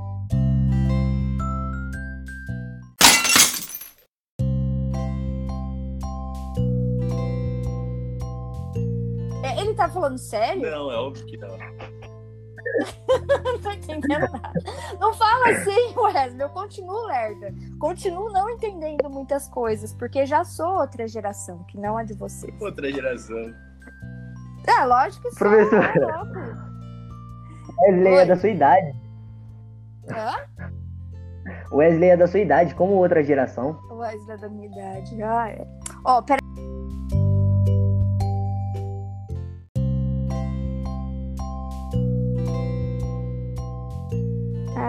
[9.74, 10.62] Ele tá falando sério?
[10.62, 11.50] Não, é óbvio que não.
[13.44, 14.54] não tô entendendo nada.
[15.00, 16.42] Não fala assim, Wesley.
[16.42, 17.52] Eu continuo lerda.
[17.80, 22.54] Continuo não entendendo muitas coisas, porque já sou outra geração, que não é de vocês.
[22.62, 23.52] Outra geração.
[24.68, 26.24] É, lógico que Professora.
[27.82, 28.96] Wesley é da sua idade.
[30.08, 30.36] Hã?
[31.72, 33.80] Wesley é da sua idade, como outra geração.
[33.90, 35.24] Wesley é da minha idade.
[35.24, 35.68] Ah, é.
[36.06, 36.43] Ó, pera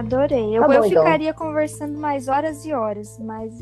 [0.05, 0.57] Adorei.
[0.57, 1.03] Eu, tá bom, eu então.
[1.03, 3.53] ficaria conversando mais horas e horas, mas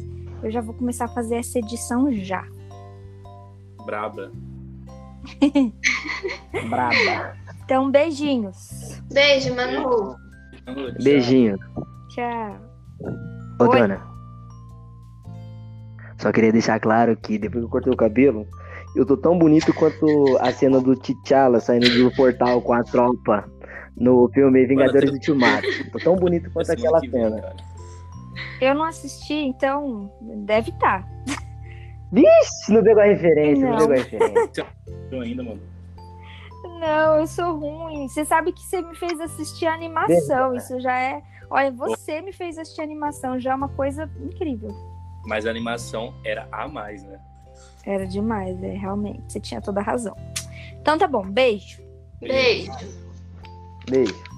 [0.42, 2.44] eu já vou começar a fazer essa edição já.
[3.86, 4.32] Braba.
[6.68, 7.36] Braba.
[7.64, 9.00] Então, beijinhos.
[9.12, 10.16] Beijo, Manu.
[11.02, 11.56] Beijinho.
[12.08, 12.56] Tchau.
[13.60, 13.78] Ô, Oi.
[13.78, 14.12] dona.
[16.18, 18.46] Só queria deixar claro que depois que eu cortei o cabelo,
[18.96, 20.06] eu tô tão bonito quanto
[20.40, 23.48] a cena do T'Challa saindo do portal com a tropa
[23.96, 25.66] no filme Vingadores do Ultimato.
[25.90, 27.54] Tô tão bonito quanto aquela cena.
[28.60, 31.02] Eu não assisti, então deve estar.
[31.02, 31.08] Tá.
[32.12, 34.66] Vixe, não pegou a referência, não, não pegou a referência.
[35.10, 35.60] Eu ainda, mano.
[36.78, 38.08] Não, eu sou ruim.
[38.08, 40.54] Você sabe que você me fez assistir a animação.
[40.54, 41.22] Isso já é
[41.52, 44.70] Olha, você me fez assistir animação, já é uma coisa incrível.
[45.26, 47.20] Mas a animação era a mais, né?
[47.84, 49.30] Era demais, é, realmente.
[49.30, 50.16] Você tinha toda a razão.
[50.80, 51.82] Então tá bom, beijo.
[52.18, 52.72] Beijo.
[53.86, 54.31] Beijo.